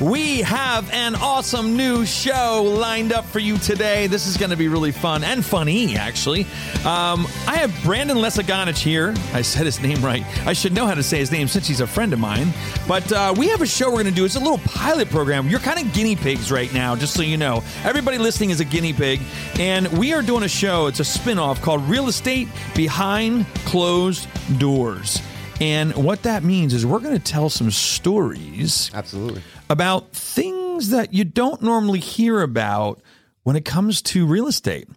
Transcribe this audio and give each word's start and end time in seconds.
We 0.00 0.40
have 0.40 0.90
an 0.90 1.14
awesome 1.14 1.76
new 1.76 2.04
show 2.04 2.64
lined 2.64 3.12
up 3.12 3.24
for 3.24 3.38
you 3.38 3.56
today. 3.58 4.08
This 4.08 4.26
is 4.26 4.36
going 4.36 4.50
to 4.50 4.56
be 4.56 4.66
really 4.66 4.90
fun 4.90 5.22
and 5.22 5.44
funny, 5.44 5.96
actually. 5.96 6.42
Um, 6.84 7.26
I 7.46 7.58
have 7.58 7.72
Brandon 7.84 8.16
Lesaganich 8.16 8.78
here. 8.78 9.14
I 9.32 9.42
said 9.42 9.66
his 9.66 9.80
name 9.80 10.04
right. 10.04 10.24
I 10.46 10.52
should 10.52 10.72
know 10.72 10.86
how 10.86 10.94
to 10.94 11.02
say 11.02 11.18
his 11.18 11.30
name 11.30 11.46
since 11.46 11.68
he's 11.68 11.80
a 11.80 11.86
friend 11.86 12.12
of 12.12 12.18
mine. 12.18 12.48
But 12.88 13.10
uh, 13.12 13.34
we 13.38 13.48
have 13.48 13.62
a 13.62 13.66
show 13.66 13.86
we're 13.86 14.02
going 14.02 14.06
to 14.06 14.10
do. 14.10 14.24
It's 14.24 14.34
a 14.34 14.40
little 14.40 14.58
pilot 14.58 15.10
program. 15.10 15.48
You're 15.48 15.60
kind 15.60 15.78
of 15.78 15.92
guinea 15.94 16.16
pigs 16.16 16.50
right 16.50 16.72
now, 16.74 16.96
just 16.96 17.14
so 17.14 17.22
you 17.22 17.36
know. 17.36 17.62
Everybody 17.84 18.18
listening 18.18 18.50
is 18.50 18.58
a 18.58 18.64
guinea 18.64 18.92
pig. 18.92 19.20
And 19.60 19.86
we 19.96 20.12
are 20.12 20.22
doing 20.22 20.42
a 20.42 20.48
show, 20.48 20.88
it's 20.88 21.00
a 21.00 21.04
spin 21.04 21.38
off 21.38 21.62
called 21.62 21.82
Real 21.88 22.08
Estate 22.08 22.48
Behind 22.74 23.46
Closed 23.64 24.26
Doors. 24.58 25.22
And 25.60 25.94
what 25.94 26.24
that 26.24 26.42
means 26.42 26.74
is 26.74 26.84
we're 26.84 26.98
going 26.98 27.16
to 27.16 27.22
tell 27.22 27.48
some 27.48 27.70
stories 27.70 28.90
Absolutely. 28.92 29.42
About 29.74 30.12
things 30.12 30.90
that 30.90 31.12
you 31.12 31.24
don't 31.24 31.60
normally 31.60 31.98
hear 31.98 32.42
about 32.42 33.02
when 33.42 33.56
it 33.56 33.64
comes 33.64 34.00
to 34.00 34.24
real 34.24 34.46
estate. 34.46 34.88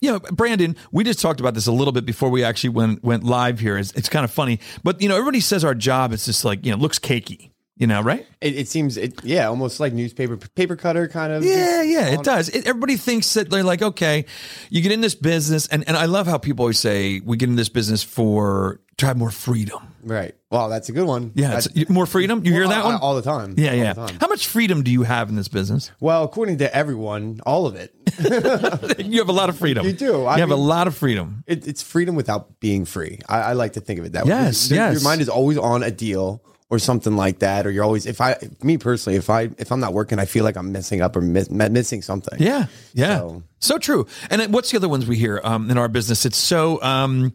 You 0.00 0.12
know, 0.12 0.20
Brandon, 0.20 0.74
we 0.90 1.04
just 1.04 1.20
talked 1.20 1.38
about 1.38 1.52
this 1.52 1.66
a 1.66 1.72
little 1.72 1.92
bit 1.92 2.06
before 2.06 2.30
we 2.30 2.42
actually 2.42 2.70
went 2.70 3.04
went 3.04 3.24
live 3.24 3.60
here. 3.60 3.76
It's, 3.76 3.92
it's 3.92 4.08
kind 4.08 4.24
of 4.24 4.30
funny, 4.30 4.58
but 4.82 5.02
you 5.02 5.08
know, 5.10 5.16
everybody 5.16 5.40
says 5.40 5.64
our 5.64 5.74
job 5.74 6.14
is 6.14 6.24
just 6.24 6.46
like 6.46 6.64
you 6.64 6.72
know 6.72 6.78
looks 6.78 6.98
cakey. 6.98 7.50
You 7.76 7.86
know, 7.86 8.00
right? 8.00 8.26
It, 8.40 8.56
it 8.56 8.68
seems, 8.68 8.96
it, 8.96 9.24
yeah, 9.24 9.48
almost 9.48 9.80
like 9.80 9.92
newspaper 9.92 10.36
paper 10.36 10.76
cutter 10.76 11.08
kind 11.08 11.32
of. 11.32 11.42
Yeah, 11.42 11.82
yeah, 11.82 12.08
it 12.08 12.22
does. 12.22 12.48
It, 12.48 12.66
everybody 12.66 12.96
thinks 12.96 13.34
that 13.34 13.50
they're 13.50 13.64
like, 13.64 13.82
okay, 13.82 14.26
you 14.70 14.82
get 14.82 14.92
in 14.92 15.00
this 15.00 15.16
business, 15.16 15.66
and, 15.66 15.82
and 15.88 15.96
I 15.96 16.04
love 16.04 16.26
how 16.26 16.38
people 16.38 16.62
always 16.62 16.78
say 16.78 17.20
we 17.20 17.36
get 17.36 17.48
in 17.48 17.56
this 17.56 17.70
business 17.70 18.02
for 18.02 18.80
to 18.98 19.06
have 19.06 19.16
more 19.16 19.30
freedom. 19.30 19.82
Right. 20.02 20.34
Well, 20.52 20.68
that's 20.68 20.88
a 20.90 20.92
good 20.92 21.06
one. 21.06 21.32
Yeah, 21.34 21.56
it's, 21.58 21.88
more 21.88 22.04
freedom. 22.04 22.44
You 22.44 22.52
hear 22.52 22.68
that 22.68 22.82
I- 22.82 22.84
one? 22.84 22.94
I- 22.96 22.98
all 22.98 23.14
the 23.16 23.22
time. 23.22 23.54
yeah, 23.56 23.70
All 23.70 23.76
yeah. 23.76 23.92
time. 23.94 24.18
How 24.20 24.28
much 24.28 24.46
freedom 24.46 24.82
do 24.82 24.90
you 24.90 25.02
have 25.02 25.30
in 25.30 25.34
this 25.34 25.48
business? 25.48 25.90
Well, 25.98 26.24
according 26.24 26.58
to 26.58 26.72
everyone, 26.76 27.40
all 27.46 27.66
of 27.66 27.74
it. 27.74 27.94
you 29.06 29.18
have 29.20 29.28
a 29.30 29.32
lot 29.32 29.48
of 29.48 29.56
freedom. 29.56 29.86
You 29.86 29.92
do. 29.94 30.26
I 30.26 30.34
you 30.36 30.40
have 30.42 30.50
a 30.50 30.54
lot 30.56 30.86
of 30.86 30.94
freedom. 30.96 31.42
it. 31.46 31.66
It's 31.66 31.82
freedom 31.82 32.14
without 32.14 32.60
being 32.60 32.84
free. 32.84 33.18
I, 33.28 33.38
I 33.40 33.52
like 33.54 33.72
to 33.72 33.80
think 33.80 33.98
of 33.98 34.04
it 34.06 34.12
that 34.12 34.26
Yes, 34.26 34.70
way. 34.70 34.76
Your- 34.76 34.84
yes. 34.86 34.94
Your 35.00 35.02
mind 35.10 35.22
is 35.22 35.28
always 35.30 35.56
on 35.58 35.82
a 35.82 35.90
deal 35.90 36.42
or 36.68 36.78
something 36.78 37.16
like 37.16 37.38
that, 37.40 37.66
or 37.66 37.70
you're 37.70 37.84
always. 37.84 38.04
If 38.06 38.20
I, 38.20 38.36
me 38.62 38.76
personally, 38.78 39.16
if 39.18 39.30
I, 39.30 39.48
if 39.58 39.72
I'm 39.72 39.80
not 39.80 39.92
working, 39.94 40.18
I 40.18 40.24
feel 40.26 40.44
like 40.44 40.56
I'm 40.56 40.70
messing 40.72 41.00
up 41.00 41.16
or 41.16 41.20
miss, 41.22 41.50
missing 41.50 42.02
something. 42.02 42.38
Yeah, 42.40 42.66
yeah. 42.94 43.18
So- 43.18 43.42
So, 43.58 43.78
true. 43.78 44.06
And 44.30 44.52
what's 44.52 44.70
the 44.70 44.76
other 44.76 44.88
ones 44.88 45.06
we 45.06 45.16
hear 45.16 45.40
um, 45.44 45.70
in 45.70 45.78
our 45.78 45.88
business? 45.88 46.26
It's 46.26 46.36
so. 46.38 46.82
Um, 46.82 47.32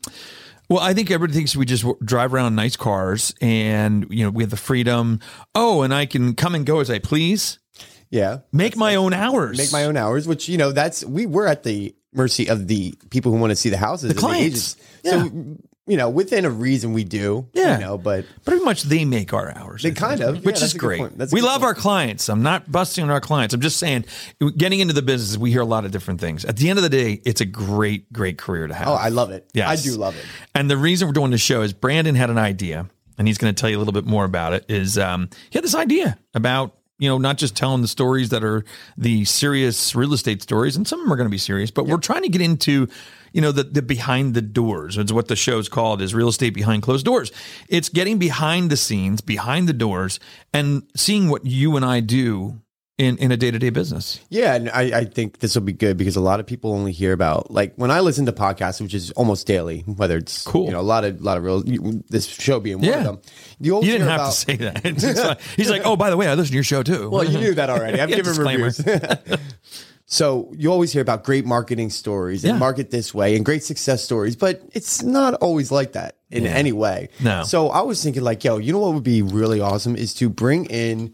well, 0.69 0.79
I 0.79 0.93
think 0.93 1.11
everybody 1.11 1.37
thinks 1.37 1.55
we 1.55 1.65
just 1.65 1.83
w- 1.83 1.99
drive 2.03 2.33
around 2.33 2.47
in 2.47 2.55
nice 2.55 2.75
cars, 2.75 3.33
and 3.41 4.05
you 4.09 4.23
know 4.23 4.29
we 4.29 4.43
have 4.43 4.49
the 4.49 4.57
freedom. 4.57 5.19
Oh, 5.55 5.81
and 5.81 5.93
I 5.93 6.05
can 6.05 6.35
come 6.35 6.55
and 6.55 6.65
go 6.65 6.79
as 6.79 6.89
I 6.89 6.99
please. 6.99 7.59
Yeah. 8.09 8.39
Make 8.51 8.77
my 8.77 8.95
own 8.95 9.13
hours. 9.13 9.57
Make 9.57 9.71
my 9.71 9.83
own 9.85 9.97
hours, 9.97 10.27
which 10.27 10.47
you 10.47 10.57
know, 10.57 10.71
that's 10.71 11.03
we 11.03 11.25
we're 11.25 11.47
at 11.47 11.63
the 11.63 11.95
mercy 12.13 12.49
of 12.49 12.67
the 12.67 12.95
people 13.09 13.31
who 13.31 13.37
want 13.37 13.51
to 13.51 13.55
see 13.55 13.69
the 13.69 13.77
houses, 13.77 14.13
the 14.13 14.19
clients. 14.19 14.77
agents. 15.05 15.33
So 15.33 15.57
you 15.87 15.97
know, 15.97 16.09
within 16.09 16.45
a 16.45 16.49
reason, 16.49 16.93
we 16.93 17.03
do. 17.03 17.47
Yeah. 17.53 17.75
You 17.79 17.85
know, 17.85 17.97
but 17.97 18.25
Pretty 18.45 18.63
much, 18.63 18.83
they 18.83 19.05
make 19.05 19.33
our 19.33 19.55
hours. 19.57 19.83
They 19.83 19.91
kind 19.91 20.21
of, 20.21 20.43
which 20.45 20.59
that's 20.59 20.73
is 20.73 20.73
great. 20.73 20.99
point. 20.99 21.17
That's 21.17 21.31
a 21.31 21.35
We 21.35 21.41
love 21.41 21.61
point. 21.61 21.63
our 21.69 21.73
clients. 21.75 22.29
I'm 22.29 22.43
not 22.43 22.71
busting 22.71 23.03
on 23.03 23.09
our 23.09 23.21
clients. 23.21 23.53
I'm 23.53 23.61
just 23.61 23.77
saying, 23.77 24.05
getting 24.57 24.79
into 24.81 24.93
the 24.93 25.01
business, 25.01 25.37
we 25.37 25.49
hear 25.51 25.61
a 25.61 25.65
lot 25.65 25.85
of 25.85 25.91
different 25.91 26.19
things. 26.19 26.45
At 26.45 26.57
the 26.57 26.69
end 26.69 26.77
of 26.77 26.83
the 26.83 26.89
day, 26.89 27.21
it's 27.25 27.41
a 27.41 27.45
great, 27.45 28.11
great 28.11 28.37
career 28.37 28.67
to 28.67 28.73
have. 28.73 28.87
oh, 28.87 28.93
I 28.93 29.09
love 29.09 29.31
it. 29.31 29.49
Yes. 29.53 29.69
I 29.69 29.89
do 29.89 29.95
love 29.97 30.15
it. 30.17 30.25
And 30.53 30.69
the 30.69 30.77
reason 30.77 31.07
we're 31.07 31.13
doing 31.13 31.31
the 31.31 31.37
show 31.37 31.61
is 31.61 31.71
Brandon 31.73 32.15
had 32.15 32.29
an 32.29 32.37
idea, 32.37 32.87
and 33.17 33.27
he's 33.27 33.37
going 33.37 33.53
to 33.55 33.59
tell 33.59 33.69
you 33.69 33.77
a 33.77 33.79
little 33.79 33.93
bit 33.93 34.05
more 34.05 34.25
about 34.25 34.53
it. 34.53 34.65
Is 34.67 34.97
um, 34.97 35.29
he 35.49 35.57
had 35.57 35.63
this 35.63 35.75
idea 35.75 36.17
about 36.33 36.73
you 36.99 37.07
know 37.07 37.17
not 37.17 37.37
just 37.37 37.55
telling 37.55 37.81
the 37.81 37.87
stories 37.87 38.29
that 38.29 38.43
are 38.43 38.65
the 38.97 39.23
serious 39.25 39.95
real 39.95 40.13
estate 40.13 40.41
stories, 40.41 40.75
and 40.75 40.87
some 40.87 40.99
of 40.99 41.05
them 41.05 41.13
are 41.13 41.15
going 41.15 41.27
to 41.27 41.31
be 41.31 41.37
serious, 41.37 41.71
but 41.71 41.85
we're 41.85 41.97
trying 41.97 42.23
to 42.23 42.29
get 42.29 42.41
into 42.41 42.87
you 43.33 43.41
know 43.41 43.51
the 43.51 43.63
the 43.63 43.81
behind 43.81 44.33
the 44.33 44.41
doors. 44.41 44.97
It's 44.97 45.11
what 45.11 45.27
the 45.27 45.35
show's 45.35 45.69
called 45.69 46.01
is 46.01 46.13
real 46.15 46.29
estate 46.29 46.53
behind 46.53 46.83
closed 46.83 47.05
doors. 47.05 47.31
It's 47.69 47.89
getting 47.89 48.17
behind 48.17 48.69
the 48.69 48.77
scenes, 48.77 49.21
behind 49.21 49.67
the 49.67 49.73
doors, 49.73 50.19
and 50.53 50.83
seeing 50.95 51.29
what 51.29 51.45
you 51.45 51.75
and 51.75 51.85
I 51.85 51.99
do. 52.01 52.61
In, 52.99 53.15
in 53.19 53.31
a 53.31 53.37
day 53.37 53.51
to 53.51 53.59
day 53.59 53.69
business. 53.69 54.19
Yeah, 54.31 54.55
and 54.55 54.71
I, 54.71 54.81
I 55.01 55.05
think 55.05 55.37
this 55.37 55.53
will 55.53 55.61
be 55.61 55.71
good 55.71 55.97
because 55.97 56.15
a 56.15 56.19
lot 56.19 56.39
of 56.39 56.47
people 56.47 56.71
only 56.71 56.91
hear 56.91 57.13
about 57.13 57.51
like 57.51 57.75
when 57.75 57.91
I 57.91 57.99
listen 57.99 58.25
to 58.25 58.31
podcasts, 58.31 58.81
which 58.81 58.95
is 58.95 59.11
almost 59.11 59.45
daily, 59.45 59.81
whether 59.81 60.17
it's 60.17 60.41
Cool. 60.41 60.65
you 60.65 60.71
know, 60.71 60.79
a 60.79 60.81
lot 60.81 61.05
of 61.05 61.21
a 61.21 61.23
lot 61.23 61.37
of 61.37 61.43
real 61.43 61.63
you- 61.63 62.03
this 62.09 62.25
show 62.25 62.59
being 62.59 62.77
one 62.79 62.85
Yeah. 62.85 62.97
of 62.97 63.03
them. 63.03 63.19
You, 63.59 63.75
You 63.83 63.91
didn't 63.91 64.07
have 64.07 64.15
about, 64.21 64.31
to 64.31 64.35
say 64.39 64.55
that. 64.55 64.83
Like- 65.27 65.41
he's 65.55 65.69
like, 65.69 65.83
oh, 65.85 65.95
by 65.95 66.09
the 66.09 66.17
way, 66.17 66.27
I 66.27 66.33
listen 66.33 66.49
to 66.53 66.55
your 66.55 66.63
show 66.63 66.81
too. 66.81 67.11
Well, 67.11 67.23
you 67.23 67.37
knew 67.37 67.53
that 67.53 67.69
already. 67.69 67.99
I've 68.01 68.09
given 68.09 68.35
reviews. 68.35 68.81
so 70.09 70.51
you 70.57 70.71
always 70.71 70.91
hear 70.93 71.01
about 71.01 71.23
great 71.25 71.45
marketing 71.45 71.89
stories 71.89 72.43
and 72.45 72.53
Yeah. 72.53 72.59
market 72.59 72.91
this 72.91 73.13
way 73.13 73.35
and 73.35 73.43
great 73.45 73.63
success 73.63 74.01
stories, 74.03 74.35
but 74.37 74.61
it's 74.71 75.03
not 75.03 75.33
always 75.35 75.69
like 75.69 75.91
that 75.93 76.15
in 76.31 76.43
Yeah. 76.45 76.51
any 76.51 76.71
way. 76.71 77.09
No. 77.19 77.43
So 77.43 77.67
I 77.69 77.81
was 77.81 78.01
thinking 78.01 78.23
like, 78.23 78.43
yo, 78.43 78.57
you 78.57 78.71
know 78.71 78.79
what 78.79 78.93
would 78.93 79.03
be 79.03 79.21
really 79.21 79.59
awesome 79.59 79.95
is 79.97 80.13
to 80.15 80.29
bring 80.29 80.65
in 80.65 81.13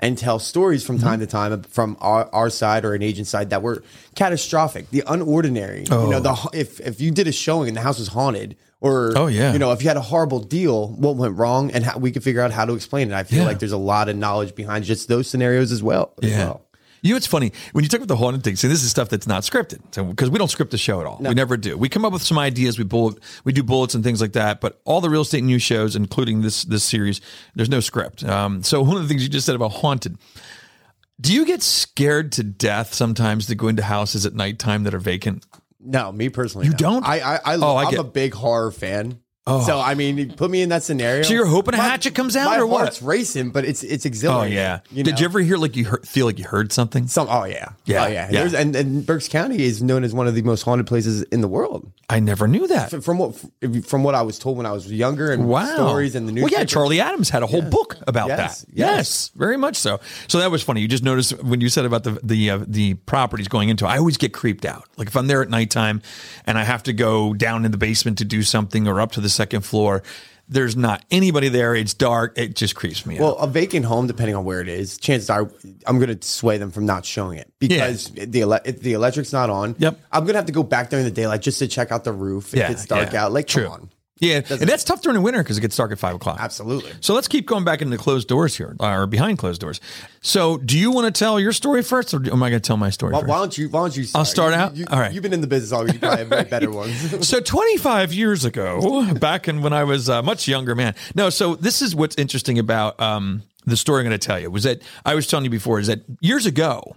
and 0.00 0.18
tell 0.18 0.40
stories 0.40 0.82
from 0.82 0.96
Mm-hmm. 0.98 1.06
time 1.06 1.20
to 1.20 1.26
time 1.28 1.62
from 1.62 1.96
our, 2.00 2.28
our 2.32 2.50
side 2.50 2.84
or 2.84 2.94
an 2.94 3.02
agent 3.02 3.28
side 3.28 3.50
that 3.50 3.62
were 3.62 3.84
catastrophic, 4.16 4.90
the 4.90 5.02
unordinary. 5.06 5.88
You 5.88 6.10
know, 6.10 6.18
the 6.20 6.34
if 6.52 6.80
if 6.80 7.00
you 7.00 7.12
did 7.12 7.28
a 7.28 7.32
showing 7.32 7.68
and 7.68 7.76
the 7.76 7.80
house 7.82 8.00
was 8.00 8.08
haunted, 8.08 8.56
or 8.80 9.12
Oh, 9.16 9.28
yeah. 9.28 9.52
you 9.52 9.60
know, 9.60 9.70
if 9.70 9.80
you 9.82 9.86
had 9.86 9.96
a 9.96 10.00
horrible 10.00 10.40
deal, 10.40 10.88
what 10.98 11.14
went 11.14 11.36
wrong, 11.36 11.70
and 11.70 11.84
how 11.84 11.98
we 11.98 12.10
could 12.10 12.24
figure 12.24 12.40
out 12.40 12.50
how 12.50 12.64
to 12.64 12.72
explain 12.74 13.12
it. 13.12 13.14
I 13.14 13.22
feel 13.22 13.40
Yeah. 13.40 13.46
like 13.46 13.60
there's 13.60 13.70
a 13.70 13.76
lot 13.76 14.08
of 14.08 14.16
knowledge 14.16 14.56
behind 14.56 14.84
just 14.84 15.06
those 15.06 15.28
scenarios 15.28 15.70
as 15.70 15.84
well. 15.84 16.10
as 16.20 16.30
Yeah. 16.30 16.38
well. 16.46 16.60
You 17.04 17.10
know, 17.12 17.16
it's 17.16 17.26
funny 17.26 17.52
when 17.72 17.82
you 17.82 17.88
talk 17.88 17.98
about 17.98 18.06
the 18.08 18.16
haunted 18.16 18.44
things, 18.44 18.60
See, 18.60 18.68
this 18.68 18.84
is 18.84 18.90
stuff 18.90 19.08
that's 19.08 19.26
not 19.26 19.42
scripted, 19.42 19.80
so 19.92 20.04
because 20.04 20.30
we 20.30 20.38
don't 20.38 20.48
script 20.50 20.70
the 20.70 20.78
show 20.78 21.00
at 21.00 21.06
all. 21.06 21.18
We 21.20 21.34
never 21.34 21.56
do. 21.56 21.76
We 21.76 21.88
come 21.88 22.04
up 22.04 22.12
with 22.12 22.22
some 22.22 22.38
ideas. 22.38 22.78
We 22.78 22.84
bullet, 22.84 23.18
we 23.44 23.52
do 23.52 23.64
bullets 23.64 23.94
and 23.96 24.04
things 24.04 24.20
like 24.20 24.32
that. 24.34 24.60
But 24.60 24.80
all 24.84 25.00
the 25.00 25.10
real 25.10 25.22
estate 25.22 25.42
news 25.42 25.62
shows, 25.62 25.96
including 25.96 26.42
this 26.42 26.62
this 26.62 26.84
series, 26.84 27.20
there's 27.56 27.68
no 27.68 27.80
script. 27.80 28.22
Um, 28.22 28.62
so 28.62 28.80
one 28.82 28.96
of 28.96 29.02
the 29.02 29.08
things 29.08 29.22
you 29.24 29.28
just 29.28 29.46
said 29.46 29.56
about 29.56 29.72
haunted. 29.72 30.16
Do 31.20 31.32
you 31.32 31.44
get 31.44 31.62
scared 31.62 32.32
to 32.32 32.42
death 32.44 32.94
sometimes 32.94 33.46
to 33.46 33.54
go 33.54 33.68
into 33.68 33.82
houses 33.82 34.24
at 34.26 34.34
nighttime 34.34 34.84
that 34.84 34.94
are 34.94 34.98
vacant? 35.00 35.44
No, 35.80 36.12
me 36.12 36.28
personally, 36.28 36.66
You 36.66 36.72
no. 36.72 36.78
don't? 36.78 37.04
I 37.06 37.18
I, 37.18 37.34
I, 37.34 37.54
Oh, 37.56 37.74
I 37.76 37.84
I'm 37.84 37.90
get- 37.90 37.98
a 38.00 38.04
big 38.04 38.34
horror 38.34 38.70
fan. 38.70 39.18
So 39.46 39.80
I 39.80 39.94
mean, 39.94 40.18
you 40.18 40.26
put 40.28 40.52
me 40.52 40.62
in 40.62 40.68
that 40.68 40.84
scenario. 40.84 41.22
So 41.24 41.34
you're 41.34 41.46
hoping 41.46 41.74
a 41.74 41.76
My- 41.76 41.82
hatchet 41.82 42.14
comes 42.14 42.36
out 42.36 42.46
my 42.46 42.58
or 42.60 42.66
what? 42.66 42.86
It's 42.86 43.02
racing, 43.02 43.50
but 43.50 43.64
it's 43.64 43.82
it's 43.82 44.04
exhilarating. 44.06 44.56
Oh 44.56 44.60
yeah. 44.60 44.80
You 44.92 45.02
Did 45.02 45.18
you 45.18 45.24
ever 45.24 45.40
hear 45.40 45.56
like 45.56 45.74
you 45.74 45.86
heard, 45.86 46.06
feel 46.06 46.26
like 46.26 46.38
you 46.38 46.44
heard 46.44 46.70
something? 46.72 47.08
Some, 47.08 47.26
oh 47.28 47.42
yeah, 47.44 47.70
Yeah, 47.84 48.04
oh 48.04 48.06
yeah. 48.06 48.12
yeah. 48.26 48.26
There's, 48.30 48.54
and 48.54 48.76
and 48.76 49.04
Berks 49.04 49.26
County 49.28 49.60
is 49.64 49.82
known 49.82 50.04
as 50.04 50.14
one 50.14 50.28
of 50.28 50.36
the 50.36 50.42
most 50.42 50.62
haunted 50.62 50.86
places 50.86 51.22
in 51.24 51.40
the 51.40 51.48
world. 51.48 51.90
I 52.08 52.20
never 52.20 52.46
knew 52.46 52.68
that. 52.68 53.02
From 53.02 53.18
what 53.18 53.34
from 53.84 54.04
what 54.04 54.14
I 54.14 54.22
was 54.22 54.38
told 54.38 54.58
when 54.58 54.66
I 54.66 54.70
was 54.72 54.90
younger, 54.92 55.32
and 55.32 55.48
Wow. 55.48 55.74
stories 55.74 56.14
and 56.14 56.28
the 56.28 56.32
news. 56.32 56.42
Well, 56.44 56.52
yeah, 56.52 56.64
Charlie 56.64 57.00
Adams 57.00 57.28
had 57.30 57.42
a 57.42 57.46
whole 57.48 57.62
book 57.62 57.96
about 58.06 58.28
Yes, 58.28 58.60
that. 58.62 58.68
Yes. 58.72 58.96
yes. 58.96 59.30
very 59.34 59.56
much 59.56 59.74
so. 59.76 59.98
So 60.28 60.38
that 60.38 60.52
was 60.52 60.62
funny. 60.62 60.82
You 60.82 60.88
just 60.88 61.02
noticed 61.02 61.42
when 61.42 61.60
you 61.60 61.68
said 61.68 61.84
about 61.84 62.04
the 62.04 62.20
the 62.22 62.50
uh, 62.50 62.58
the 62.64 62.94
properties 62.94 63.48
going 63.48 63.70
into. 63.70 63.86
I 63.88 63.98
always 63.98 64.18
get 64.18 64.32
creeped 64.32 64.64
out. 64.64 64.84
Like 64.96 65.08
if 65.08 65.16
I'm 65.16 65.26
there 65.26 65.42
at 65.42 65.48
nighttime 65.50 66.00
and 66.46 66.56
I 66.58 66.62
have 66.62 66.84
to 66.84 66.92
go 66.92 67.34
down 67.34 67.64
in 67.64 67.72
the 67.72 67.78
basement 67.78 68.18
to 68.18 68.24
do 68.24 68.44
something 68.44 68.86
or 68.86 69.00
up 69.00 69.10
to 69.12 69.20
the 69.20 69.31
second 69.32 69.62
floor. 69.62 70.02
There's 70.48 70.76
not 70.76 71.02
anybody 71.10 71.48
there. 71.48 71.74
It's 71.74 71.94
dark. 71.94 72.36
It 72.36 72.54
just 72.56 72.74
creeps 72.74 73.06
me 73.06 73.18
Well, 73.18 73.30
out. 73.30 73.36
Well, 73.38 73.44
a 73.44 73.48
vacant 73.48 73.86
home, 73.86 74.06
depending 74.06 74.34
on 74.36 74.44
where 74.44 74.60
it 74.60 74.68
is, 74.68 74.98
chances 74.98 75.30
are 75.30 75.50
I'm 75.86 75.98
going 75.98 76.14
to 76.18 76.26
sway 76.26 76.58
them 76.58 76.70
from 76.70 76.84
not 76.84 77.06
showing 77.06 77.38
it 77.38 77.50
because 77.58 78.10
the 78.10 78.42
ele- 78.42 78.60
if 78.64 78.80
the 78.80 78.92
electric's 78.92 79.32
not 79.32 79.48
on. 79.48 79.76
Yep. 79.78 79.98
I'm 80.10 80.24
going 80.24 80.34
to 80.34 80.38
have 80.38 80.46
to 80.46 80.52
go 80.52 80.62
back 80.62 80.90
during 80.90 81.04
the 81.06 81.10
daylight 81.10 81.40
just 81.42 81.58
to 81.60 81.68
check 81.68 81.90
out 81.90 82.04
the 82.04 82.12
roof 82.12 82.52
if 82.52 82.58
Yeah, 82.58 82.70
it's 82.70 82.84
dark 82.86 83.12
yeah. 83.14 83.24
out. 83.24 83.32
Like, 83.32 83.46
True. 83.46 83.64
come 83.64 83.72
on. 83.72 83.90
Yeah, 84.22 84.36
and 84.48 84.60
that's 84.68 84.84
tough 84.84 85.02
during 85.02 85.16
the 85.16 85.20
winter 85.20 85.42
because 85.42 85.58
it 85.58 85.62
gets 85.62 85.76
dark 85.76 85.90
at 85.90 85.98
five 85.98 86.14
o'clock. 86.14 86.38
Absolutely. 86.40 86.92
So 87.00 87.12
let's 87.12 87.26
keep 87.26 87.44
going 87.44 87.64
back 87.64 87.82
into 87.82 87.98
closed 87.98 88.28
doors 88.28 88.56
here, 88.56 88.76
or 88.78 89.06
behind 89.08 89.38
closed 89.38 89.60
doors. 89.60 89.80
So, 90.20 90.58
do 90.58 90.78
you 90.78 90.92
want 90.92 91.12
to 91.12 91.18
tell 91.18 91.40
your 91.40 91.50
story 91.52 91.82
first, 91.82 92.14
or 92.14 92.18
am 92.30 92.40
I 92.42 92.48
going 92.50 92.62
to 92.62 92.66
tell 92.66 92.76
my 92.76 92.90
story 92.90 93.12
Why, 93.12 93.18
first? 93.20 93.28
why 93.28 93.38
don't 93.38 93.58
you? 93.58 93.68
Why 93.68 93.80
don't 93.80 93.96
you? 93.96 94.04
I'll 94.14 94.24
start 94.24 94.52
You- 94.52 94.58
out? 94.60 94.76
You, 94.76 94.84
All 94.90 95.00
right. 95.00 95.12
You've 95.12 95.24
been 95.24 95.32
in 95.32 95.40
the 95.40 95.48
business 95.48 95.72
already. 95.72 95.94
You 95.94 95.98
probably 95.98 96.18
have 96.20 96.30
way 96.30 96.44
better 96.44 96.70
ones. 96.70 97.26
So 97.28 97.40
25 97.40 98.12
years 98.12 98.44
ago, 98.44 99.12
back 99.14 99.48
in 99.48 99.60
when 99.62 99.72
I 99.72 99.82
was 99.84 100.08
a 100.08 100.22
much 100.22 100.46
younger 100.46 100.74
man. 100.76 100.94
No, 101.16 101.28
so 101.28 101.56
this 101.56 101.82
is 101.82 101.94
what's 101.94 102.16
interesting 102.16 102.58
about 102.60 103.00
um, 103.00 103.42
the 103.66 103.76
story 103.76 104.00
I'm 104.02 104.06
going 104.08 104.18
to 104.18 104.24
tell 104.24 104.38
you 104.38 104.50
was 104.50 104.62
that 104.62 104.82
I 105.04 105.14
was 105.16 105.26
telling 105.26 105.44
you 105.44 105.50
before 105.50 105.80
is 105.80 105.88
that 105.88 106.00
years 106.20 106.46
ago 106.46 106.94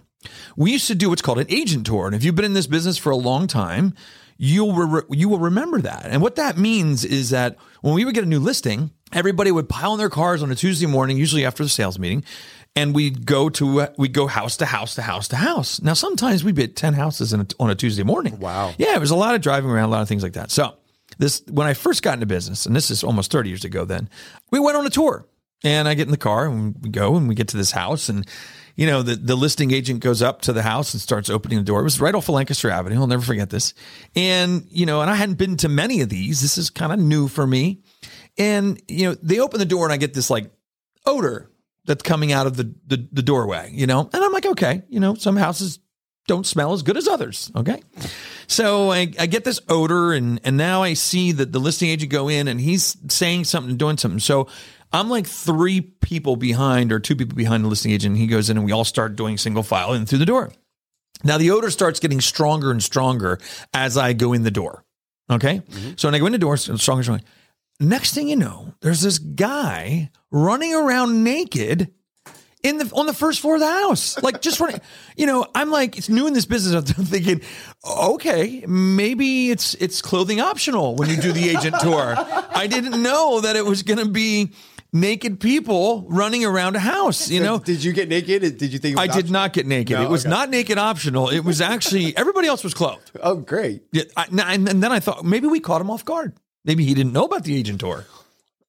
we 0.56 0.70
used 0.72 0.86
to 0.88 0.94
do 0.94 1.08
what's 1.10 1.22
called 1.22 1.38
an 1.40 1.46
agent 1.48 1.86
tour. 1.86 2.06
And 2.06 2.14
if 2.14 2.22
you've 2.24 2.34
been 2.36 2.44
in 2.44 2.54
this 2.54 2.66
business 2.66 2.96
for 2.98 3.10
a 3.10 3.16
long 3.16 3.46
time, 3.46 3.94
you'll 4.38 4.72
re- 4.72 5.02
you 5.10 5.28
will 5.28 5.38
remember 5.38 5.80
that. 5.80 6.06
And 6.06 6.22
what 6.22 6.36
that 6.36 6.58
means 6.58 7.04
is 7.04 7.30
that 7.30 7.56
when 7.80 7.94
we 7.94 8.04
would 8.04 8.14
get 8.14 8.24
a 8.24 8.28
new 8.28 8.40
listing, 8.40 8.90
everybody 9.12 9.50
would 9.50 9.68
pile 9.68 9.92
in 9.92 9.98
their 9.98 10.10
cars 10.10 10.42
on 10.42 10.50
a 10.50 10.54
Tuesday 10.54 10.86
morning, 10.86 11.16
usually 11.16 11.44
after 11.44 11.62
the 11.62 11.68
sales 11.68 11.98
meeting, 11.98 12.24
and 12.74 12.94
we'd 12.94 13.24
go 13.24 13.48
to 13.48 13.88
we'd 13.96 14.12
go 14.12 14.26
house 14.26 14.56
to 14.58 14.66
house 14.66 14.94
to 14.96 15.02
house 15.02 15.28
to 15.28 15.36
house. 15.36 15.80
Now 15.80 15.94
sometimes 15.94 16.44
we'd 16.44 16.54
bid 16.54 16.76
ten 16.76 16.94
houses 16.94 17.32
a, 17.32 17.46
on 17.58 17.70
a 17.70 17.74
Tuesday 17.74 18.02
morning. 18.02 18.38
Wow. 18.38 18.74
Yeah, 18.78 18.94
it 18.94 19.00
was 19.00 19.10
a 19.10 19.16
lot 19.16 19.34
of 19.34 19.40
driving 19.40 19.70
around, 19.70 19.88
a 19.88 19.92
lot 19.92 20.02
of 20.02 20.08
things 20.08 20.22
like 20.22 20.34
that. 20.34 20.50
So 20.50 20.74
this 21.18 21.42
when 21.48 21.66
I 21.66 21.74
first 21.74 22.02
got 22.02 22.14
into 22.14 22.26
business, 22.26 22.66
and 22.66 22.76
this 22.76 22.90
is 22.90 23.02
almost 23.02 23.32
thirty 23.32 23.48
years 23.48 23.64
ago. 23.64 23.84
Then 23.84 24.10
we 24.50 24.60
went 24.60 24.76
on 24.76 24.86
a 24.86 24.90
tour, 24.90 25.26
and 25.64 25.88
I 25.88 25.94
get 25.94 26.06
in 26.06 26.10
the 26.10 26.16
car 26.16 26.46
and 26.46 26.76
we 26.80 26.90
go 26.90 27.16
and 27.16 27.28
we 27.28 27.34
get 27.34 27.48
to 27.48 27.56
this 27.56 27.72
house 27.72 28.08
and. 28.08 28.26
You 28.78 28.86
know, 28.86 29.00
the, 29.00 29.16
the 29.16 29.36
listing 29.36 29.70
agent 29.70 30.00
goes 30.00 30.20
up 30.20 30.42
to 30.42 30.52
the 30.52 30.60
house 30.60 30.92
and 30.92 31.00
starts 31.00 31.30
opening 31.30 31.56
the 31.56 31.64
door. 31.64 31.80
It 31.80 31.84
was 31.84 31.98
right 31.98 32.14
off 32.14 32.28
of 32.28 32.34
Lancaster 32.34 32.68
Avenue. 32.68 33.00
I'll 33.00 33.06
never 33.06 33.22
forget 33.22 33.48
this. 33.48 33.72
And, 34.14 34.66
you 34.68 34.84
know, 34.84 35.00
and 35.00 35.10
I 35.10 35.14
hadn't 35.14 35.36
been 35.36 35.56
to 35.56 35.70
many 35.70 36.02
of 36.02 36.10
these. 36.10 36.42
This 36.42 36.58
is 36.58 36.68
kind 36.68 36.92
of 36.92 36.98
new 36.98 37.26
for 37.26 37.46
me. 37.46 37.80
And, 38.36 38.78
you 38.86 39.06
know, 39.06 39.16
they 39.22 39.40
open 39.40 39.60
the 39.60 39.64
door 39.64 39.84
and 39.84 39.94
I 39.94 39.96
get 39.96 40.12
this 40.12 40.28
like 40.28 40.50
odor 41.06 41.50
that's 41.86 42.02
coming 42.02 42.32
out 42.32 42.46
of 42.46 42.58
the, 42.58 42.74
the, 42.86 43.08
the 43.12 43.22
doorway, 43.22 43.70
you 43.72 43.86
know? 43.86 44.10
And 44.12 44.22
I'm 44.22 44.32
like, 44.32 44.44
okay, 44.44 44.82
you 44.90 45.00
know, 45.00 45.14
some 45.14 45.36
houses 45.38 45.78
don't 46.26 46.46
smell 46.46 46.74
as 46.74 46.82
good 46.82 46.98
as 46.98 47.08
others. 47.08 47.50
Okay. 47.56 47.80
So 48.46 48.92
I, 48.92 49.10
I 49.18 49.24
get 49.24 49.44
this 49.44 49.60
odor 49.70 50.12
and, 50.12 50.38
and 50.44 50.58
now 50.58 50.82
I 50.82 50.92
see 50.92 51.32
that 51.32 51.50
the 51.50 51.60
listing 51.60 51.88
agent 51.88 52.12
go 52.12 52.28
in 52.28 52.46
and 52.46 52.60
he's 52.60 52.94
saying 53.08 53.44
something, 53.44 53.78
doing 53.78 53.96
something. 53.96 54.20
So 54.20 54.48
I'm 54.96 55.10
like 55.10 55.26
three 55.26 55.80
people 55.80 56.36
behind 56.36 56.92
or 56.92 56.98
two 56.98 57.16
people 57.16 57.36
behind 57.36 57.64
the 57.64 57.68
listing 57.68 57.92
agent. 57.92 58.12
And 58.14 58.20
he 58.20 58.26
goes 58.26 58.50
in 58.50 58.56
and 58.56 58.64
we 58.64 58.72
all 58.72 58.84
start 58.84 59.16
doing 59.16 59.38
single 59.38 59.62
file 59.62 59.92
in 59.92 60.06
through 60.06 60.18
the 60.18 60.26
door. 60.26 60.52
Now 61.24 61.38
the 61.38 61.50
odor 61.50 61.70
starts 61.70 62.00
getting 62.00 62.20
stronger 62.20 62.70
and 62.70 62.82
stronger 62.82 63.38
as 63.74 63.96
I 63.96 64.12
go 64.12 64.32
in 64.32 64.42
the 64.42 64.50
door. 64.50 64.84
Okay. 65.30 65.58
Mm-hmm. 65.58 65.92
So 65.96 66.08
when 66.08 66.14
I 66.14 66.18
go 66.18 66.26
in 66.26 66.32
the 66.32 66.38
door, 66.38 66.54
it's 66.54 66.62
stronger 66.62 67.00
and 67.00 67.04
stronger. 67.04 67.24
Next 67.78 68.14
thing 68.14 68.28
you 68.28 68.36
know, 68.36 68.74
there's 68.80 69.02
this 69.02 69.18
guy 69.18 70.10
running 70.30 70.74
around 70.74 71.24
naked 71.24 71.92
in 72.62 72.78
the 72.78 72.90
on 72.94 73.06
the 73.06 73.12
first 73.12 73.40
floor 73.40 73.54
of 73.54 73.60
the 73.60 73.70
house, 73.70 74.20
like 74.22 74.40
just 74.40 74.60
running. 74.60 74.80
You 75.16 75.24
know, 75.24 75.46
I'm 75.54 75.70
like, 75.70 75.96
it's 75.96 76.10
new 76.10 76.26
in 76.26 76.34
this 76.34 76.44
business. 76.44 76.74
I'm 76.98 77.04
thinking, 77.06 77.40
okay, 77.90 78.62
maybe 78.68 79.50
it's 79.50 79.72
it's 79.76 80.02
clothing 80.02 80.40
optional 80.40 80.94
when 80.94 81.08
you 81.08 81.16
do 81.16 81.32
the 81.32 81.48
agent 81.48 81.74
tour. 81.80 82.14
I 82.18 82.66
didn't 82.66 83.02
know 83.02 83.40
that 83.40 83.56
it 83.56 83.64
was 83.64 83.82
going 83.82 83.98
to 83.98 84.08
be 84.08 84.52
naked 84.92 85.40
people 85.40 86.06
running 86.08 86.44
around 86.44 86.76
a 86.76 86.78
house. 86.80 87.30
You 87.30 87.40
know, 87.40 87.58
Did 87.58 87.82
you 87.84 87.92
get 87.92 88.08
naked? 88.08 88.42
Did 88.58 88.72
you 88.72 88.78
think? 88.78 88.98
I 88.98 89.06
did 89.06 89.30
not 89.30 89.52
get 89.52 89.66
naked. 89.66 89.96
No? 89.98 90.02
it 90.04 90.10
was 90.10 90.24
Okay. 90.24 90.30
not 90.30 90.50
naked 90.50 90.78
optional. 90.78 91.28
It 91.28 91.40
was 91.40 91.60
actually 91.60 92.16
everybody 92.22 92.48
else 92.48 92.64
was 92.64 92.74
clothed. 92.74 93.10
Oh, 93.22 93.36
great. 93.36 93.82
Yeah, 93.92 94.04
I, 94.16 94.26
and, 94.30 94.68
and 94.68 94.82
then 94.82 94.92
I 94.92 95.00
thought 95.00 95.24
maybe 95.24 95.46
we 95.46 95.60
caught 95.60 95.80
him 95.80 95.90
off 95.90 96.04
guard. 96.04 96.34
Maybe 96.64 96.84
he 96.84 96.94
didn't 96.94 97.12
know 97.12 97.24
about 97.24 97.44
the 97.44 97.56
agent 97.56 97.80
tour. 97.80 98.04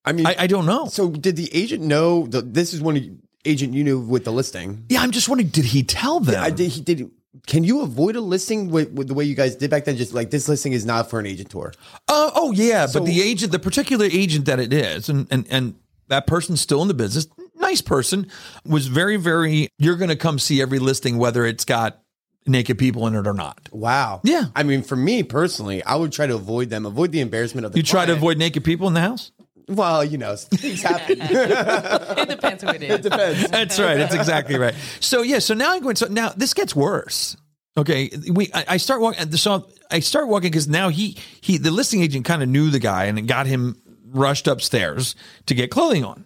I 0.05 0.11
mean, 0.13 0.25
I, 0.25 0.35
I 0.39 0.47
don't 0.47 0.65
know. 0.65 0.85
so 0.87 1.09
did 1.09 1.35
the 1.35 1.53
agent 1.53 1.83
know? 1.83 2.27
The, 2.27 2.41
this 2.41 2.73
is 2.73 2.79
one 2.81 3.19
agent 3.43 3.73
you 3.73 3.83
knew 3.83 3.99
with 3.99 4.23
the 4.23 4.31
listing. 4.31 4.85
Yeah, 4.89 5.01
I'm 5.01 5.11
just 5.11 5.27
wondering, 5.27 5.49
did 5.49 5.65
he 5.65 5.83
tell 5.83 6.19
them? 6.19 6.41
I 6.41 6.49
did. 6.49 6.69
He 6.71 6.81
did. 6.81 7.11
Can 7.45 7.63
you 7.63 7.81
avoid 7.81 8.15
a 8.15 8.21
listing 8.21 8.69
with, 8.69 8.91
with 8.91 9.07
the 9.07 9.13
way 9.13 9.23
you 9.25 9.35
guys 9.35 9.55
did 9.55 9.69
back 9.69 9.85
then? 9.85 9.95
Just 9.97 10.13
like 10.13 10.31
this 10.31 10.47
listing 10.47 10.71
is 10.73 10.85
not 10.85 11.09
for 11.09 11.19
an 11.19 11.25
agent 11.25 11.49
tour. 11.51 11.73
Uh, 12.07 12.31
oh 12.35 12.51
yeah, 12.51 12.85
So- 12.85 12.99
but 12.99 13.05
the 13.05 13.21
agent, 13.21 13.51
the 13.51 13.59
particular 13.59 14.05
agent 14.05 14.45
that 14.45 14.59
it 14.59 14.71
is, 14.73 15.09
and 15.09 15.27
and 15.29 15.45
and 15.49 15.75
that 16.07 16.27
person's 16.27 16.61
still 16.61 16.81
in 16.81 16.87
the 16.87 16.93
business. 16.93 17.27
Nice 17.55 17.81
person, 17.81 18.27
was 18.65 18.87
very 18.87 19.17
very. 19.17 19.69
You're 19.79 19.95
going 19.95 20.09
to 20.09 20.15
come 20.15 20.39
see 20.39 20.61
every 20.61 20.79
listing, 20.79 21.17
whether 21.17 21.45
it's 21.45 21.65
got 21.65 22.01
naked 22.47 22.77
people 22.77 23.05
in 23.07 23.15
it 23.15 23.27
or 23.27 23.33
not. 23.33 23.69
Wow. 23.71 24.21
Yeah. 24.23 24.45
I 24.55 24.63
mean, 24.63 24.81
for 24.81 24.95
me 24.95 25.23
personally, 25.23 25.83
I 25.83 25.95
would 25.95 26.11
try 26.11 26.27
to 26.27 26.35
avoid 26.35 26.69
them, 26.69 26.85
avoid 26.85 27.11
the 27.11 27.19
embarrassment 27.19 27.65
of 27.65 27.73
the. 27.73 27.79
You 27.79 27.83
try 27.83 28.05
to 28.05 28.13
avoid 28.13 28.37
naked 28.37 28.63
people 28.63 28.87
in 28.87 28.93
the 28.93 29.01
house. 29.01 29.31
Well, 29.67 30.03
you 30.03 30.17
know, 30.17 30.35
things 30.37 30.81
happen. 30.81 31.19
It 32.17 32.29
depends 32.29 32.63
who 32.63 32.69
it 32.69 32.83
is. 32.83 32.91
It 32.91 33.01
depends. 33.03 33.47
That's 33.51 33.79
right. 33.79 33.97
That's 33.97 34.15
exactly 34.15 34.57
right. 34.57 34.75
So 34.99 35.21
yeah. 35.21 35.39
So 35.39 35.53
now 35.53 35.73
I'm 35.73 35.81
going. 35.81 35.95
So 35.95 36.07
now 36.07 36.29
this 36.29 36.53
gets 36.53 36.75
worse. 36.75 37.37
Okay. 37.77 38.09
We. 38.31 38.49
I, 38.53 38.65
I 38.69 38.77
start 38.77 39.01
walking. 39.01 39.31
So 39.33 39.67
I 39.91 39.99
start 39.99 40.27
walking 40.27 40.51
because 40.51 40.67
now 40.67 40.89
he 40.89 41.17
he 41.41 41.57
the 41.57 41.71
listing 41.71 42.01
agent 42.01 42.25
kind 42.25 42.41
of 42.41 42.49
knew 42.49 42.69
the 42.69 42.79
guy 42.79 43.05
and 43.05 43.27
got 43.27 43.45
him 43.45 43.81
rushed 44.11 44.47
upstairs 44.47 45.15
to 45.45 45.53
get 45.53 45.71
clothing 45.71 46.03
on. 46.03 46.25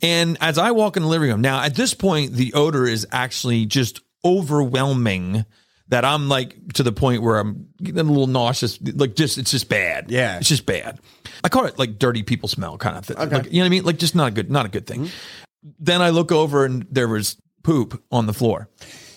And 0.00 0.36
as 0.40 0.58
I 0.58 0.72
walk 0.72 0.96
in 0.96 1.02
the 1.02 1.08
living 1.08 1.30
room 1.30 1.40
now, 1.40 1.62
at 1.62 1.74
this 1.74 1.94
point, 1.94 2.32
the 2.32 2.52
odor 2.54 2.86
is 2.86 3.06
actually 3.12 3.66
just 3.66 4.00
overwhelming. 4.24 5.44
That 5.88 6.06
I'm 6.06 6.30
like 6.30 6.72
to 6.74 6.82
the 6.82 6.92
point 6.92 7.22
where 7.22 7.38
I'm 7.38 7.68
getting 7.76 7.98
a 7.98 8.04
little 8.04 8.26
nauseous. 8.26 8.80
Like 8.80 9.14
just 9.14 9.36
it's 9.36 9.50
just 9.50 9.68
bad. 9.68 10.10
Yeah. 10.10 10.38
it's 10.38 10.48
just 10.48 10.64
bad. 10.64 11.00
I 11.44 11.50
call 11.50 11.66
it 11.66 11.78
like 11.78 11.98
dirty 11.98 12.22
people 12.22 12.48
smell 12.48 12.78
kind 12.78 12.96
of 12.96 13.04
thing. 13.04 13.18
Okay. 13.18 13.36
Like, 13.36 13.52
you 13.52 13.58
know 13.58 13.60
what 13.60 13.66
I 13.66 13.68
mean? 13.68 13.84
Like 13.84 13.98
just 13.98 14.14
not 14.14 14.28
a 14.28 14.30
good, 14.30 14.50
not 14.50 14.64
a 14.64 14.70
good 14.70 14.86
thing. 14.86 15.00
Mm-hmm. 15.00 15.68
Then 15.78 16.00
I 16.00 16.08
look 16.08 16.32
over 16.32 16.64
and 16.64 16.86
there 16.90 17.08
was 17.08 17.36
poop 17.62 18.02
on 18.10 18.24
the 18.24 18.32
floor. 18.32 18.68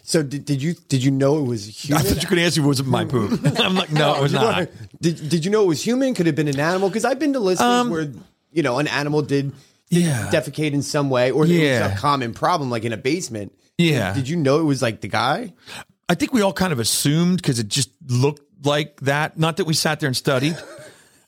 So 0.07 0.21
did, 0.21 0.45
did 0.45 0.61
you 0.61 0.75
did 0.87 1.03
you 1.03 1.09
know 1.11 1.39
it 1.39 1.47
was 1.47 1.65
human? 1.83 2.05
I 2.05 2.07
thought 2.07 2.21
you 2.21 2.27
could 2.29 2.37
answer 2.37 2.61
if 2.61 2.65
it 2.65 2.67
was 2.69 2.83
my 2.83 3.05
poop. 3.13 3.39
I'm 3.59 3.75
like, 3.75 3.91
no, 3.91 4.15
it 4.15 4.21
was 4.21 4.33
not. 4.33 4.69
Did 5.01 5.29
Did 5.29 5.43
you 5.45 5.51
know 5.51 5.63
it 5.63 5.67
was 5.67 5.81
human? 5.83 6.13
Could 6.13 6.27
it 6.27 6.29
have 6.29 6.35
been 6.35 6.47
an 6.47 6.59
animal? 6.59 6.89
Because 6.89 7.05
I've 7.05 7.19
been 7.19 7.33
to 7.33 7.39
listings 7.39 7.89
where 7.89 8.11
you 8.51 8.63
know 8.63 8.77
an 8.79 8.87
animal 8.87 9.21
did, 9.23 9.45
Um, 9.45 9.53
Yeah. 9.89 10.29
defecate 10.31 10.73
in 10.73 10.81
some 10.83 11.09
way, 11.09 11.31
or 11.31 11.45
it 11.45 11.49
Yeah. 11.49 11.87
was 11.87 11.97
a 11.97 12.01
common 12.01 12.33
problem, 12.33 12.69
like 12.69 12.85
in 12.85 12.93
a 12.93 12.97
basement. 12.97 13.51
Yeah. 13.77 14.13
Did 14.13 14.29
you 14.29 14.37
know 14.37 14.59
it 14.59 14.63
was 14.63 14.81
like 14.81 15.01
the 15.01 15.07
guy? 15.09 15.53
I 16.07 16.13
think 16.15 16.33
we 16.33 16.41
all 16.41 16.53
kind 16.53 16.71
of 16.71 16.79
assumed 16.79 17.37
because 17.37 17.59
it 17.59 17.67
just 17.67 17.89
looked 18.07 18.43
like 18.65 18.99
that. 19.01 19.37
Not 19.39 19.57
that 19.57 19.65
we 19.65 19.73
sat 19.73 19.99
there 19.99 20.07
and 20.07 20.15
studied, 20.15 20.55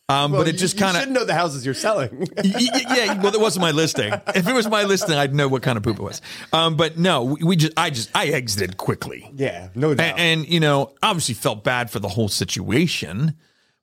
um, 0.09 0.31
but 0.31 0.47
it 0.47 0.53
you- 0.53 0.59
just 0.59 0.77
kind 0.77 0.95
should 0.97 1.07
of. 1.09 1.13
know 1.13 1.25
the 1.25 1.33
houses 1.33 1.65
you're 1.65 1.73
selling. 1.73 2.27
yeah, 2.43 3.21
well, 3.21 3.33
it 3.33 3.41
wasn't 3.41 3.61
my 3.61 3.71
listing. 3.71 4.13
If 4.35 4.47
it 4.47 4.53
was 4.53 4.67
my 4.69 4.83
listing, 4.83 5.15
I'd 5.15 5.35
know 5.35 5.47
what 5.47 5.63
kind 5.63 5.77
of 5.77 5.83
poop 5.83 5.97
it 5.99 6.01
was. 6.03 6.21
Um, 6.53 6.75
but 6.77 6.97
no, 6.97 7.23
we, 7.23 7.43
we 7.43 7.55
just, 7.57 7.73
I 7.77 7.89
just, 7.89 8.09
I 8.15 8.27
exited 8.27 8.77
quickly. 8.77 9.29
yeah, 9.35 9.69
no 9.75 9.93
doubt. 9.93 10.17
And, 10.17 10.41
and 10.43 10.49
you 10.49 10.59
know, 10.61 10.93
obviously 11.03 11.33
felt 11.35 11.63
bad 11.63 11.89
for 11.91 11.99
the 11.99 12.07
whole 12.07 12.29
situation, 12.29 13.35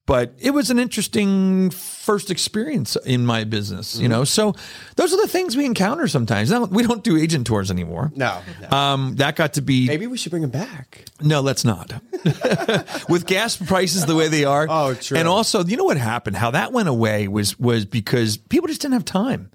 but 0.07 0.35
it 0.39 0.51
was 0.51 0.71
an 0.71 0.79
interesting 0.79 1.71
first 1.71 2.31
experience 2.31 2.97
in 3.07 3.25
my 3.25 3.45
business. 3.45 3.99
You 3.99 4.09
know, 4.09 4.25
so 4.25 4.55
those 4.97 5.13
are 5.15 5.17
the 5.23 5.29
things 5.29 5.57
we 5.57 5.65
encounter 5.65 6.07
sometimes. 6.09 6.51
Now, 6.51 6.65
we 6.65 6.83
don't 6.83 7.03
do 7.03 7.17
agent 7.17 7.47
tours 7.47 7.71
anymore. 7.71 8.13
no, 8.15 8.41
no. 8.61 8.77
Um, 8.77 9.17
that 9.17 9.37
got 9.37 9.55
to 9.55 9.63
be 9.63 9.87
maybe 9.87 10.07
we 10.07 10.17
should 10.19 10.31
bring 10.31 10.43
him 10.43 10.51
back. 10.51 11.05
no, 11.23 11.41
let's 11.41 11.65
not. 11.65 11.93
With 13.09 13.25
gas 13.27 13.57
prices 13.57 14.07
the 14.07 14.15
way 14.15 14.29
they 14.29 14.45
are. 14.45 14.67
Oh, 14.69 14.95
true. 14.95 15.17
And 15.17 15.29
also, 15.29 15.65
you 15.65 15.77
know 15.77 15.85
what 15.85 15.97
happened? 15.97 16.37
How 16.37 16.51
that 16.53 16.73
went 16.73 16.89
away 16.89 17.29
was 17.29 17.59
was 17.59 17.85
because 17.85 18.37
people 18.37 18.69
just 18.69 18.81
didn't 18.83 18.95
have 18.95 19.05
time. 19.05 19.51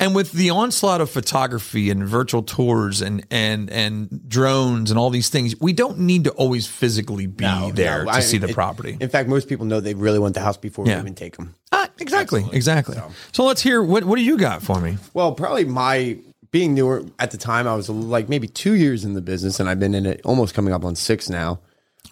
And 0.00 0.14
with 0.14 0.32
the 0.32 0.50
onslaught 0.50 1.00
of 1.00 1.10
photography 1.10 1.90
and 1.90 2.04
virtual 2.04 2.42
tours 2.42 3.00
and 3.00 3.24
and 3.30 3.70
and 3.70 4.28
drones 4.28 4.90
and 4.90 4.98
all 4.98 5.10
these 5.10 5.28
things, 5.28 5.54
we 5.60 5.72
don't 5.72 6.00
need 6.00 6.24
to 6.24 6.30
always 6.32 6.66
physically 6.66 7.26
be 7.26 7.44
No, 7.44 7.70
there 7.72 8.00
no, 8.04 8.10
to 8.10 8.16
I- 8.16 8.20
see 8.20 8.38
the 8.38 8.48
it- 8.48 8.54
property. 8.54 8.96
In 9.00 9.08
fact, 9.08 9.28
most 9.28 9.48
people 9.48 9.66
know 9.66 9.80
they 9.84 9.94
really 9.94 10.18
want 10.18 10.34
the 10.34 10.40
house 10.40 10.56
before 10.56 10.86
Yeah. 10.86 10.96
we 10.96 11.00
even 11.02 11.14
take 11.14 11.36
them. 11.36 11.54
ah, 11.72 11.88
exactly, 11.98 12.44
exactly. 12.52 12.96
So. 13.32 13.44
let's 13.44 13.62
hear 13.62 13.82
what 13.82 14.04
what 14.04 14.16
do 14.16 14.22
you 14.22 14.36
got 14.36 14.62
for 14.62 14.80
me? 14.80 14.98
Well, 15.14 15.32
probably 15.32 15.64
my 15.64 16.18
being 16.50 16.74
newer 16.74 17.04
at 17.18 17.30
the 17.32 17.36
time, 17.38 17.66
I 17.66 17.74
was 17.74 17.88
like 17.88 18.28
maybe 18.28 18.46
two 18.48 18.74
years 18.74 19.04
in 19.04 19.14
the 19.14 19.20
business, 19.20 19.58
and 19.60 19.68
I've 19.68 19.80
been 19.80 19.94
in 19.94 20.06
it 20.06 20.20
almost 20.24 20.54
coming 20.54 20.72
up 20.72 20.84
on 20.84 20.94
six 20.96 21.28
now. 21.28 21.60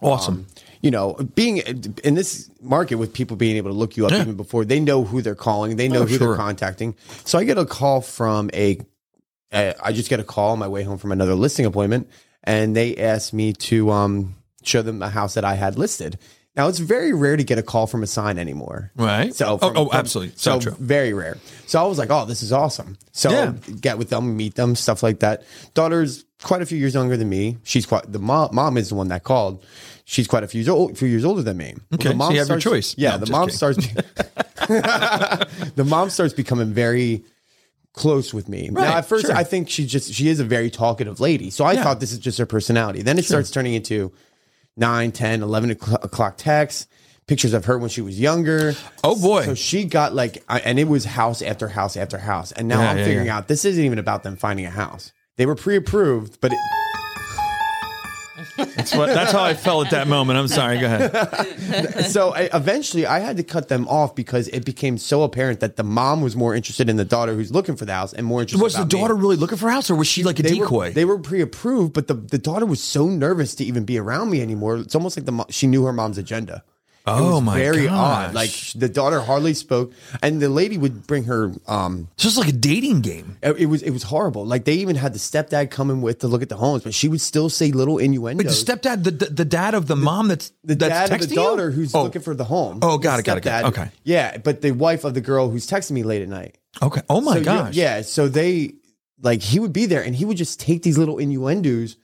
Awesome. 0.01 0.47
you 0.81 0.91
know, 0.91 1.13
being 1.37 1.59
in 1.59 2.15
this 2.15 2.51
market 2.61 2.97
with 2.97 3.13
people 3.13 3.37
being 3.37 3.57
able 3.57 3.71
to 3.71 3.77
look 3.77 3.97
you 3.97 4.05
up 4.05 4.11
Yeah. 4.11 4.23
even 4.23 4.35
before 4.35 4.65
they 4.65 4.81
know 4.81 5.05
who 5.05 5.23
they're 5.23 5.37
calling, 5.37 5.77
they 5.77 5.87
know 5.87 6.03
Oh, 6.03 6.07
who 6.07 6.17
sure. 6.17 6.29
they're 6.29 6.37
contacting. 6.37 6.97
So 7.25 7.39
I 7.39 7.45
get 7.45 7.57
a 7.57 7.65
call 7.65 8.01
from 8.01 8.51
a, 8.53 8.81
uh, 9.53 9.93
just 9.93 10.09
get 10.11 10.19
a 10.19 10.25
call 10.25 10.51
on 10.53 10.59
my 10.59 10.67
way 10.67 10.83
home 10.83 10.99
from 10.99 11.13
another 11.13 11.37
listing 11.37 11.67
appointment, 11.67 12.09
and 12.43 12.75
they 12.75 12.97
asked 12.97 13.33
me 13.33 13.53
to 13.53 13.93
um, 13.93 14.35
show 14.65 14.83
them 14.83 15.03
a 15.03 15.09
house 15.09 15.35
that 15.35 15.45
I 15.45 15.55
had 15.55 15.79
listed. 15.79 16.19
Now 16.55 16.69
it's 16.69 16.79
very 16.79 17.15
rare 17.15 17.37
to 17.39 17.45
get 17.45 17.59
a 17.59 17.63
call 17.63 17.87
from 17.87 18.03
a 18.03 18.07
sign 18.07 18.39
anymore, 18.39 18.91
Right. 18.95 19.35
So, 19.35 19.47
Oh, 19.55 19.59
from- 19.59 19.77
oh, 19.77 19.89
from- 19.89 19.99
absolutely. 19.99 20.35
So 20.37 20.59
So 20.59 20.61
true. 20.61 20.77
very 20.79 21.15
rare. 21.15 21.39
So 21.67 21.83
I 21.83 21.87
was 21.87 21.97
like, 21.97 22.11
oh, 22.11 22.27
this 22.27 22.43
is 22.43 22.53
awesome. 22.53 22.99
So 23.13 23.31
Yeah. 23.31 23.53
get 23.81 23.97
with 23.97 24.11
them, 24.11 24.37
meet 24.37 24.55
them, 24.57 24.77
stuff 24.77 25.03
like 25.03 25.21
that. 25.21 25.45
Daughter's 25.73 26.25
quite 26.43 26.61
a 26.61 26.67
few 26.67 26.77
years 26.77 26.93
younger 26.93 27.17
than 27.17 27.29
me. 27.31 27.57
She's 27.63 27.87
quite 27.87 28.11
the 28.13 28.19
mom. 28.19 28.51
Mom 28.55 28.77
is 28.77 28.91
the 28.91 28.95
one 28.97 29.09
that 29.09 29.25
called. 29.25 29.65
She's 30.05 30.27
quite 30.27 30.43
a 30.45 30.47
few 30.49 30.59
years 30.61 30.69
old, 30.69 30.99
few 30.99 31.09
years 31.09 31.25
older 31.25 31.43
than 31.43 31.57
me. 31.57 31.75
Well, 31.91 31.95
Okay, 32.01 32.19
so 32.19 32.31
you 32.33 32.39
have 32.41 32.49
your 32.49 32.59
choice. 32.61 32.95
Yeah, 32.99 33.13
No, 33.13 33.19
the 33.25 33.31
mom 33.33 33.49
kidding. 33.49 33.57
starts. 33.57 33.87
the 35.77 35.85
mom 35.87 36.11
starts 36.11 36.35
becoming 36.35 36.73
very 36.73 37.25
close 37.95 38.33
with 38.35 38.49
me. 38.49 38.69
Right, 38.71 38.85
now, 38.89 38.97
at 38.99 39.07
first, 39.07 39.27
sure. 39.27 39.35
I 39.35 39.45
think 39.45 39.69
she 39.71 39.87
just 39.87 40.13
she 40.13 40.29
is 40.29 40.41
a 40.41 40.45
very 40.45 40.71
talkative 40.71 41.21
lady. 41.21 41.51
So 41.51 41.65
I 41.65 41.73
Yeah. 41.73 41.85
thought 41.85 42.01
this 42.01 42.13
is 42.13 42.19
just 42.19 42.39
her 42.39 42.47
personality. 42.47 43.03
Then 43.03 43.19
it 43.19 43.25
starts 43.25 43.51
turning 43.51 43.75
into 43.75 44.13
9, 44.77 45.13
10, 45.13 45.43
11 45.43 45.71
o'clock 45.71 46.37
texts, 46.37 46.87
pictures 47.27 47.53
of 47.55 47.65
her 47.67 47.79
when 47.79 47.89
she 47.91 48.01
was 48.01 48.19
younger. 48.19 48.75
Oh, 49.05 49.21
boy. 49.21 49.45
So 49.45 49.55
she 49.55 49.85
got 49.85 50.15
like, 50.15 50.43
and 50.49 50.79
it 50.79 50.89
was 50.89 51.05
house 51.05 51.43
after 51.43 51.69
house 51.69 51.97
after 51.97 52.19
house. 52.19 52.53
And 52.53 52.69
now 52.69 52.81
Yeah, 52.83 52.91
I'm 52.91 52.99
yeah, 52.99 53.05
figuring 53.05 53.27
yeah. 53.27 53.37
out 53.39 53.49
this 53.49 53.65
isn't 53.65 53.85
even 53.85 53.99
about 53.99 54.23
them 54.23 54.37
finding 54.37 54.67
a 54.67 54.71
house. 54.71 55.13
They 55.37 55.47
were 55.47 55.55
pre 55.55 55.77
approved, 55.77 56.41
but 56.41 56.53
it, 56.53 56.59
That's 58.57 58.95
what. 58.95 59.07
That's 59.07 59.33
how 59.33 59.43
I 59.43 59.55
felt 59.55 59.87
at 59.87 59.91
that 59.93 60.09
moment. 60.09 60.39
I'm 60.39 60.49
sorry. 60.49 60.79
Go 60.79 60.87
ahead. 60.87 62.07
so 62.11 62.35
I, 62.35 62.51
eventually 62.53 63.07
I 63.07 63.21
had 63.21 63.37
to 63.39 63.43
cut 63.43 63.69
them 63.69 63.89
off 63.89 64.15
because 64.15 64.49
it 64.49 64.65
became 64.65 64.99
so 64.99 65.23
apparent 65.23 65.61
that 65.61 65.77
the 65.77 65.83
mom 65.85 66.21
was 66.21 66.37
more 66.37 66.55
interested 66.55 66.89
in 66.91 66.97
the 66.97 67.05
daughter 67.05 67.35
who's 67.35 67.51
looking 67.53 67.77
for 67.77 67.85
the 67.85 67.95
house 67.95 68.13
and 68.13 68.27
more 68.27 68.41
interested 68.43 68.63
Was 68.63 68.75
the 68.75 68.81
about 68.83 68.93
me. 68.93 69.01
daughter 69.01 69.15
really 69.15 69.37
looking 69.37 69.59
for 69.59 69.69
a 69.69 69.73
house, 69.73 69.91
or 69.91 69.97
was 69.97 70.07
she 70.07 70.23
like 70.23 70.39
a 70.39 70.43
they 70.43 70.59
decoy? 70.59 70.89
Were, 70.89 70.91
they 70.91 71.05
were 71.05 71.19
pre-approved, 71.19 71.93
but 71.93 72.09
the, 72.09 72.15
the 72.15 72.39
daughter 72.39 72.67
was 72.67 72.83
so 72.83 73.07
nervous 73.07 73.55
to 73.57 73.65
even 73.65 73.85
be 73.85 73.99
around 73.99 74.31
me 74.31 74.43
anymore. 74.43 74.77
It's 74.77 74.95
almost 74.95 75.17
like 75.17 75.27
the 75.27 75.45
she 75.51 75.67
knew 75.67 75.85
her 75.85 75.93
mom's 75.93 76.19
agenda. 76.19 76.63
Oh 77.07 77.41
my 77.41 77.53
god, 77.55 77.59
Very 77.59 77.87
gosh. 77.87 78.29
odd. 78.29 78.35
Like 78.35 78.51
the 78.75 78.89
daughter 78.89 79.21
hardly 79.21 79.55
spoke, 79.55 79.93
and 80.23 80.41
the 80.41 80.49
lady 80.49 80.79
would 80.79 81.07
bring 81.07 81.25
her. 81.25 81.53
Um, 81.67 82.09
it's 82.15 82.23
just 82.25 82.39
like 82.39 82.49
a 82.49 82.53
dating 82.53 83.01
game. 83.01 83.37
it 83.43 83.57
it 83.59 83.67
was 83.67 83.83
it 83.83 83.91
was 83.91 84.05
horrible. 84.05 84.45
Like 84.47 84.65
they 84.65 84.75
even 84.75 84.97
had 84.97 85.13
the 85.13 85.19
stepdad 85.19 85.71
come 85.71 85.91
in 85.91 86.03
with 86.03 86.21
to 86.21 86.29
look 86.29 86.43
at 86.43 86.49
the 86.49 86.57
homes, 86.57 86.83
but 86.85 86.95
she 86.95 87.09
would 87.09 87.21
still 87.21 87.49
say 87.49 87.73
little 87.73 87.99
innuendos. 87.99 88.45
Wait, 88.45 88.51
the 88.51 88.73
stepdad, 88.73 89.05
the, 89.05 89.11
the 89.11 89.27
the 89.27 89.45
dad 89.45 89.75
of 89.75 89.87
the 89.87 89.97
mom 89.97 90.29
that's 90.29 90.53
the 90.65 90.75
that's 90.75 91.11
dad 91.11 91.21
of 91.23 91.29
the 91.29 91.35
daughter 91.35 91.71
you? 91.71 91.77
who's 91.77 91.95
oh. 91.95 92.05
looking 92.05 92.23
for 92.23 92.35
the 92.35 92.45
home. 92.45 92.79
Oh, 92.83 92.99
got 92.99 93.19
it, 93.19 93.25
got 93.25 93.39
it, 93.39 93.43
got 93.43 93.65
it. 93.65 93.69
Okay. 93.69 93.91
Yeah, 94.05 94.39
but 94.39 94.61
the 94.63 94.71
wife 94.73 95.05
of 95.05 95.15
the 95.15 95.21
girl 95.21 95.51
who's 95.51 95.67
texting 95.67 95.93
me 95.93 96.03
late 96.03 96.23
at 96.23 96.29
night. 96.29 96.59
Okay. 96.81 97.03
Oh 97.09 97.21
my 97.21 97.39
So, 97.39 97.45
gosh. 97.45 97.75
Yeah. 97.75 98.03
So 98.03 98.29
they 98.29 98.75
like 99.21 99.43
he 99.43 99.59
would 99.59 99.73
be 99.73 99.87
there 99.87 100.03
and 100.03 100.15
he 100.15 100.25
would 100.25 100.37
just 100.37 100.61
take 100.61 100.83
these 100.83 100.99
little 100.99 101.19
innuendos 101.19 101.97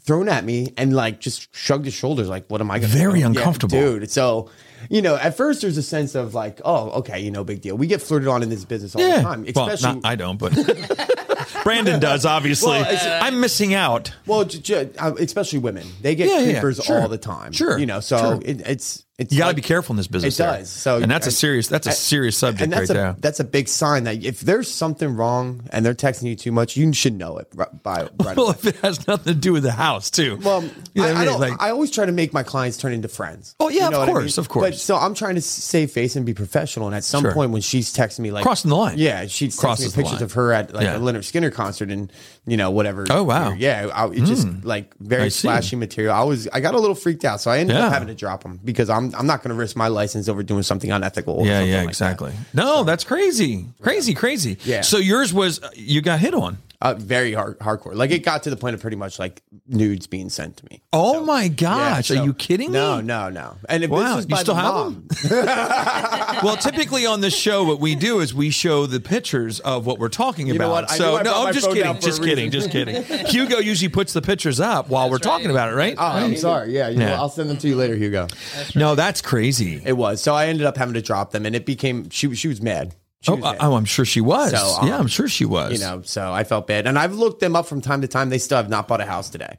thrown 0.00 0.28
at 0.28 0.44
me 0.44 0.72
and 0.76 0.94
like 0.94 1.20
just 1.20 1.54
shrugged 1.54 1.84
his 1.84 1.94
shoulders 1.94 2.28
like 2.28 2.46
what 2.48 2.60
am 2.60 2.70
I 2.70 2.78
gonna 2.78 2.92
Very 2.92 3.14
do? 3.14 3.18
Yeah, 3.20 3.26
uncomfortable. 3.26 3.78
dude. 3.78 4.10
So 4.10 4.50
you 4.90 5.00
know, 5.02 5.14
at 5.16 5.36
first 5.36 5.60
there's 5.62 5.76
a 5.76 5.82
sense 5.82 6.14
of 6.16 6.34
like, 6.34 6.60
oh, 6.64 6.90
okay, 7.00 7.20
you 7.20 7.30
know, 7.30 7.44
big 7.44 7.60
deal. 7.60 7.76
We 7.76 7.86
get 7.86 8.02
flirted 8.02 8.26
on 8.26 8.42
in 8.42 8.48
this 8.48 8.64
business 8.64 8.96
all 8.96 9.02
Yeah. 9.02 9.18
the 9.18 9.22
time. 9.22 9.46
Well, 9.54 9.76
not, 9.80 9.98
I 10.04 10.16
don't, 10.16 10.38
but 10.38 10.52
Brandon 11.64 12.00
does. 12.00 12.24
Obviously, 12.24 12.70
Well, 12.80 13.18
I'm 13.22 13.40
missing 13.40 13.74
out. 13.74 14.12
well, 14.26 14.44
j- 14.44 14.58
j- 14.58 14.90
uh, 14.98 15.14
especially 15.20 15.60
women. 15.60 15.86
They 16.00 16.14
get 16.14 16.28
Yeah, 16.28 16.38
yeah, 16.40 16.52
creepers 16.60 16.78
sure. 16.84 17.00
all 17.00 17.08
the 17.08 17.18
time. 17.18 17.52
Sure, 17.52 17.78
You 17.78 17.86
know, 17.86 18.00
so 18.00 18.18
sure. 18.18 18.40
it, 18.44 18.60
it's 18.66 19.04
it's 19.18 19.30
You 19.32 19.38
got 19.38 19.44
to 19.44 19.48
like- 19.50 19.56
be 19.56 19.62
careful 19.62 19.92
in 19.92 19.98
this 19.98 20.06
business. 20.08 20.34
It 20.40 20.42
there. 20.42 20.58
does. 20.58 20.70
So 20.70 20.96
and 20.96 21.10
that's 21.10 21.26
a 21.26 21.30
serious. 21.30 21.68
That's 21.68 21.86
a 21.86 21.92
serious 21.92 22.36
subject 22.36 22.62
and 22.62 22.72
that's 22.72 22.80
right 22.88 22.90
a 22.90 22.92
there. 22.94 23.16
that's 23.18 23.40
a 23.40 23.44
big 23.44 23.68
sign 23.68 24.04
that 24.04 24.24
if 24.24 24.40
there's 24.40 24.70
something 24.70 25.14
wrong 25.16 25.68
and 25.70 25.84
they're 25.84 25.94
texting 25.94 26.24
you 26.24 26.34
too 26.34 26.50
much, 26.50 26.76
you 26.78 26.92
should 26.94 27.12
know 27.18 27.36
it 27.38 27.46
right, 27.54 27.82
by 27.82 28.02
right 28.02 28.10
Well, 28.36 28.46
away. 28.46 28.56
if 28.58 28.66
it 28.66 28.76
has 28.76 29.06
nothing 29.06 29.34
to 29.34 29.38
do 29.38 29.52
with 29.52 29.62
the 29.64 29.70
house, 29.72 30.10
too. 30.10 30.38
Well, 30.42 30.62
You 30.94 31.02
know 31.02 31.08
I, 31.08 31.10
I 31.10 31.14
mean? 31.14 31.24
don't. 31.26 31.40
Like- 31.40 31.60
I 31.62 31.70
always 31.70 31.90
try 31.90 32.06
to 32.06 32.12
make 32.12 32.32
my 32.32 32.42
clients 32.42 32.78
turn 32.78 32.92
into 32.94 33.08
friends. 33.08 33.54
Oh, 33.60 33.68
yeah, 33.68 33.80
You 33.80 33.86
of 33.86 33.92
know 33.92 34.02
I 34.02 34.06
course, 34.06 34.36
mean? 34.38 34.42
of 34.42 34.48
course. 34.48 34.64
But 34.70 34.74
so 34.76 34.96
I'm 34.96 35.14
trying 35.14 35.34
to 35.34 35.42
save 35.42 35.90
face 35.90 36.16
and 36.16 36.24
be 36.24 36.32
professional. 36.34 36.86
And 36.86 36.96
at 36.96 37.04
some 37.04 37.22
Sure. 37.22 37.34
point, 37.34 37.50
when 37.52 37.60
she's 37.62 37.92
texting 37.92 38.20
me 38.20 38.30
like 38.30 38.42
Crossing 38.44 38.70
the 38.70 38.76
line. 38.76 38.96
yeah, 38.98 39.26
she's 39.26 39.58
texting 39.58 39.80
me 39.80 40.02
pictures 40.02 40.12
line. 40.14 40.22
of 40.22 40.32
her 40.32 40.52
at 40.54 40.72
like 40.72 40.84
Yeah. 40.84 40.96
a 40.96 41.00
Lynyrd 41.00 41.18
Skynyrd 41.18 41.52
concert 41.52 41.90
and 41.90 42.10
you 42.46 42.56
know 42.56 42.70
whatever. 42.70 43.06
Oh, 43.08 43.22
wow. 43.22 43.52
yeah, 43.52 43.88
I, 43.94 44.08
it 44.08 44.24
just 44.24 44.48
hmm. 44.48 44.66
like 44.66 44.92
I 44.94 44.96
very 45.00 45.30
see. 45.30 45.46
flashy 45.46 45.76
material. 45.76 46.14
I 46.14 46.24
was 46.24 46.48
I 46.52 46.60
got 46.60 46.74
a 46.74 46.78
little 46.78 46.96
freaked 46.96 47.24
out, 47.24 47.40
so 47.40 47.50
I 47.50 47.58
ended 47.58 47.76
Yeah. 47.76 47.86
up 47.86 47.92
having 47.92 48.08
to 48.08 48.14
drop 48.14 48.42
them 48.42 48.58
because 48.64 48.90
I'm 48.90 49.14
I'm 49.14 49.26
not 49.26 49.42
going 49.42 49.50
to 49.50 49.54
risk 49.54 49.76
my 49.76 49.88
license 49.88 50.28
over 50.28 50.42
doing 50.42 50.62
something 50.64 50.90
unethical. 50.90 51.34
or 51.34 51.46
yeah, 51.46 51.58
something 51.58 51.70
yeah, 51.70 51.76
like 51.76 51.84
that. 51.86 51.90
exactly. 51.90 52.32
No, 52.52 52.82
that's 52.82 53.04
crazy, 53.04 53.66
crazy, 53.80 54.14
crazy. 54.14 54.58
Yeah. 54.64 54.80
So 54.80 54.98
yours 54.98 55.32
was 55.32 55.62
uh, 55.62 55.70
you 55.74 56.00
got 56.00 56.18
hit 56.18 56.34
on. 56.34 56.58
Uh, 56.82 56.94
very 56.94 57.32
hard, 57.32 57.56
hardcore. 57.60 57.94
Like 57.94 58.10
it 58.10 58.24
got 58.24 58.42
to 58.42 58.50
the 58.50 58.56
point 58.56 58.74
of 58.74 58.80
pretty 58.80 58.96
much 58.96 59.18
like 59.20 59.40
nudes 59.68 60.08
being 60.08 60.28
sent 60.28 60.56
to 60.56 60.64
me. 60.68 60.82
Oh 60.92 61.24
my 61.24 61.44
Yeah, 61.44 61.48
gosh, 61.48 62.08
so- 62.08 62.20
are 62.20 62.24
you 62.24 62.34
kidding 62.34 62.72
No, 62.72 62.96
me? 62.96 63.02
no, 63.04 63.28
no. 63.28 63.32
No. 63.42 63.56
And 63.68 63.84
if 63.84 63.90
Wow, 63.90 64.16
this 64.16 64.24
is 64.24 64.30
you 64.30 64.34
by 64.36 64.42
still 64.42 64.54
the 64.56 64.60
have 64.60 64.74
mom, 64.74 65.06
Well, 66.42 66.56
typically 66.56 67.06
on 67.06 67.20
this 67.20 67.36
show, 67.36 67.62
what 67.64 67.78
we 67.80 67.94
do 67.94 68.18
is 68.20 68.34
we 68.34 68.50
show 68.50 68.86
the 68.86 68.98
pictures 69.00 69.60
of 69.60 69.86
what 69.86 69.98
we're 70.00 70.08
talking 70.08 70.48
know 70.48 70.54
about. 70.56 70.70
what? 70.70 70.90
I 70.90 70.96
so 70.96 71.16
I 71.18 71.22
no, 71.22 71.46
I'm 71.46 71.54
just 71.54 71.70
kidding, 71.70 72.00
just 72.00 72.22
kidding, 72.22 72.50
just 72.50 72.70
kidding. 72.74 73.02
Hugo 73.26 73.58
usually 73.58 73.88
puts 73.88 74.12
the 74.12 74.22
pictures 74.22 74.58
up 74.60 74.88
while 74.88 75.08
we're 75.08 75.18
talking 75.18 75.50
about 75.50 75.72
it, 75.72 75.76
right? 75.76 75.94
Oh, 75.96 76.04
I'm 76.04 76.36
sorry. 76.36 76.74
Yeah, 76.74 76.88
you 76.88 76.98
know, 76.98 77.06
Yeah. 77.06 77.20
I'll 77.20 77.28
send 77.28 77.48
them 77.48 77.58
to 77.58 77.68
you 77.68 77.76
later, 77.76 77.94
Hugo. 77.94 78.26
No, 78.74 78.94
that's 78.96 79.22
crazy. 79.22 79.80
It 79.84 79.92
was. 79.92 80.20
So 80.20 80.34
I 80.34 80.46
ended 80.46 80.66
up 80.66 80.76
having 80.76 80.94
to 80.94 81.02
drop 81.02 81.30
them, 81.30 81.46
and 81.46 81.54
it 81.54 81.64
became 81.64 82.10
she. 82.10 82.34
She 82.34 82.48
was 82.48 82.60
mad. 82.60 82.94
Oh, 83.28 83.36
was 83.36 83.56
oh, 83.60 83.74
I'm 83.74 83.84
sure 83.84 84.04
she 84.04 84.20
was. 84.20 84.50
So, 84.50 84.80
um, 84.80 84.88
yeah, 84.88 84.98
I'm 84.98 85.06
sure 85.06 85.28
she 85.28 85.44
was. 85.44 85.72
you 85.72 85.78
know, 85.78 86.02
so 86.04 86.32
I 86.32 86.44
felt 86.44 86.66
bad, 86.66 86.86
and 86.86 86.98
I've 86.98 87.14
looked 87.14 87.40
them 87.40 87.54
up 87.56 87.66
from 87.66 87.80
time 87.80 88.00
to 88.02 88.08
time. 88.08 88.30
They 88.30 88.38
still 88.38 88.56
have 88.56 88.68
not 88.68 88.88
bought 88.88 89.00
a 89.00 89.06
house 89.06 89.30
today. 89.30 89.58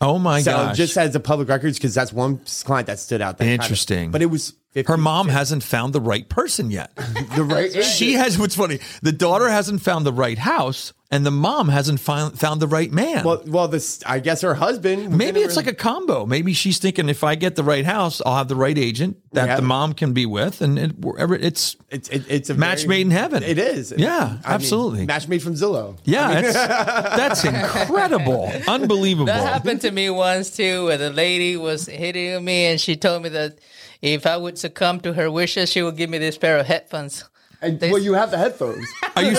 oh 0.00 0.18
my 0.18 0.42
So 0.42 0.52
gosh. 0.52 0.76
just 0.76 0.96
as 0.98 1.14
a 1.14 1.20
public 1.20 1.48
records, 1.48 1.78
because 1.78 1.94
that's 1.94 2.12
one 2.12 2.40
client 2.64 2.86
that 2.88 2.98
stood 2.98 3.22
out. 3.22 3.38
That 3.38 3.44
kind 3.44 3.58
of- 3.60 3.64
Interesting. 3.64 4.10
but 4.10 4.22
it 4.22 4.26
was 4.26 4.54
50, 4.72 4.92
her 4.92 4.96
mom 4.98 5.28
hasn't 5.28 5.62
found 5.62 5.92
the 5.92 6.00
right 6.00 6.28
person 6.28 6.70
yet. 6.70 6.94
the 7.36 7.44
right. 7.44 7.72
she 7.84 8.12
has. 8.14 8.38
What's 8.38 8.54
funny? 8.56 8.78
The 9.02 9.12
daughter 9.12 9.48
hasn't 9.48 9.80
found 9.82 10.04
the 10.04 10.12
right 10.12 10.36
house, 10.36 10.92
and 11.10 11.24
the 11.24 11.30
mom 11.30 11.68
hasn't 11.70 11.98
found 12.00 12.38
found 12.38 12.60
the 12.60 12.66
right 12.66 12.92
man. 12.92 13.24
Well, 13.24 13.42
well, 13.46 13.68
this 13.68 14.02
I 14.04 14.18
guess 14.18 14.42
her 14.42 14.54
husband. 14.54 15.16
Maybe 15.16 15.40
it's 15.40 15.56
like 15.56 15.66
a 15.66 15.72
combo. 15.74 16.26
Maybe 16.26 16.52
she's 16.52 16.78
thinking 16.78 17.08
if 17.08 17.24
I 17.24 17.36
get 17.36 17.56
the 17.56 17.64
right 17.64 17.86
house, 17.86 18.20
I'll 18.26 18.36
have 18.36 18.48
the 18.48 18.56
right 18.56 18.76
agent 18.76 19.16
that 19.32 19.46
Yeah. 19.46 19.56
the 19.56 19.62
mom 19.62 19.94
can 19.94 20.12
be 20.12 20.26
with, 20.26 20.60
and 20.60 20.78
it, 20.78 20.98
wherever 20.98 21.34
it's 21.34 21.76
It's 21.90 22.10
it, 22.10 22.24
it's 22.28 22.50
a 22.50 22.54
Match 22.54 22.80
very- 22.80 22.88
made 22.88 23.00
in 23.06 23.10
heaven. 23.12 23.42
It 23.44 23.58
is. 23.58 23.94
Yeah, 23.96 24.16
I 24.24 24.28
mean, 24.30 24.40
absolutely. 24.44 25.06
match 25.06 25.26
made 25.26 25.42
from 25.42 25.54
Zillow. 25.54 25.96
yeah, 26.04 26.40
it's, 26.40 26.52
that's 26.54 27.44
incredible, 27.44 28.52
unbelievable. 28.68 29.26
That 29.26 29.46
happened 29.46 29.80
to 29.82 29.90
me 29.90 30.10
once 30.10 30.54
too, 30.54 30.84
where 30.84 30.98
the 30.98 31.10
lady 31.10 31.56
was 31.56 31.86
hitting 31.86 32.44
me, 32.44 32.66
and 32.66 32.80
she 32.80 32.96
told 32.96 33.22
me 33.22 33.30
that 33.30 33.58
if 34.02 34.26
I 34.26 34.36
would 34.36 34.58
succumb 34.58 35.00
to 35.00 35.14
her 35.14 35.30
wishes, 35.30 35.70
she 35.70 35.82
would 35.82 35.96
give 35.96 36.10
me 36.10 36.18
this 36.18 36.38
pair 36.38 36.58
of 36.58 36.66
headphones. 36.66 37.24
And, 37.62 37.80
well, 37.80 37.98
you 37.98 38.12
have 38.12 38.30
the 38.30 38.36
headphones. 38.38 38.86
Are 39.16 39.22
you? 39.22 39.32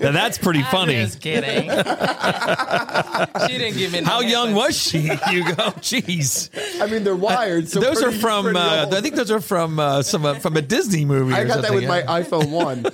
now 0.00 0.12
that's 0.12 0.38
pretty 0.38 0.60
I'm 0.60 0.66
funny. 0.70 0.94
just 0.96 1.20
kidding. 1.20 1.70
she 3.48 3.58
didn't 3.58 3.78
give 3.78 3.92
me. 3.92 4.00
no 4.00 4.06
How 4.06 4.20
young 4.20 4.54
was 4.54 4.76
she? 4.76 5.00
You 5.00 5.08
go, 5.44 5.54
jeez. 5.80 6.50
I 6.80 6.86
mean, 6.86 7.02
they're 7.04 7.16
wired. 7.16 7.68
So 7.68 7.80
those 7.80 8.02
pretty- 8.02 8.16
are 8.16 8.20
from. 8.20 8.44
pretty 8.44 8.58
Uh, 8.60 8.84
old. 8.84 8.94
I 8.94 9.00
think 9.00 9.14
those 9.14 9.30
are 9.30 9.40
from 9.40 9.78
uh, 9.78 10.02
some 10.02 10.24
uh, 10.26 10.34
from 10.38 10.56
a 10.56 10.62
Disney 10.62 11.04
movie. 11.04 11.34
I 11.34 11.40
or 11.40 11.44
got 11.46 11.62
that 11.62 11.68
something. 11.70 11.88
with 11.88 12.06
my 12.06 12.22
iPhone 12.22 12.50
one. 12.50 12.84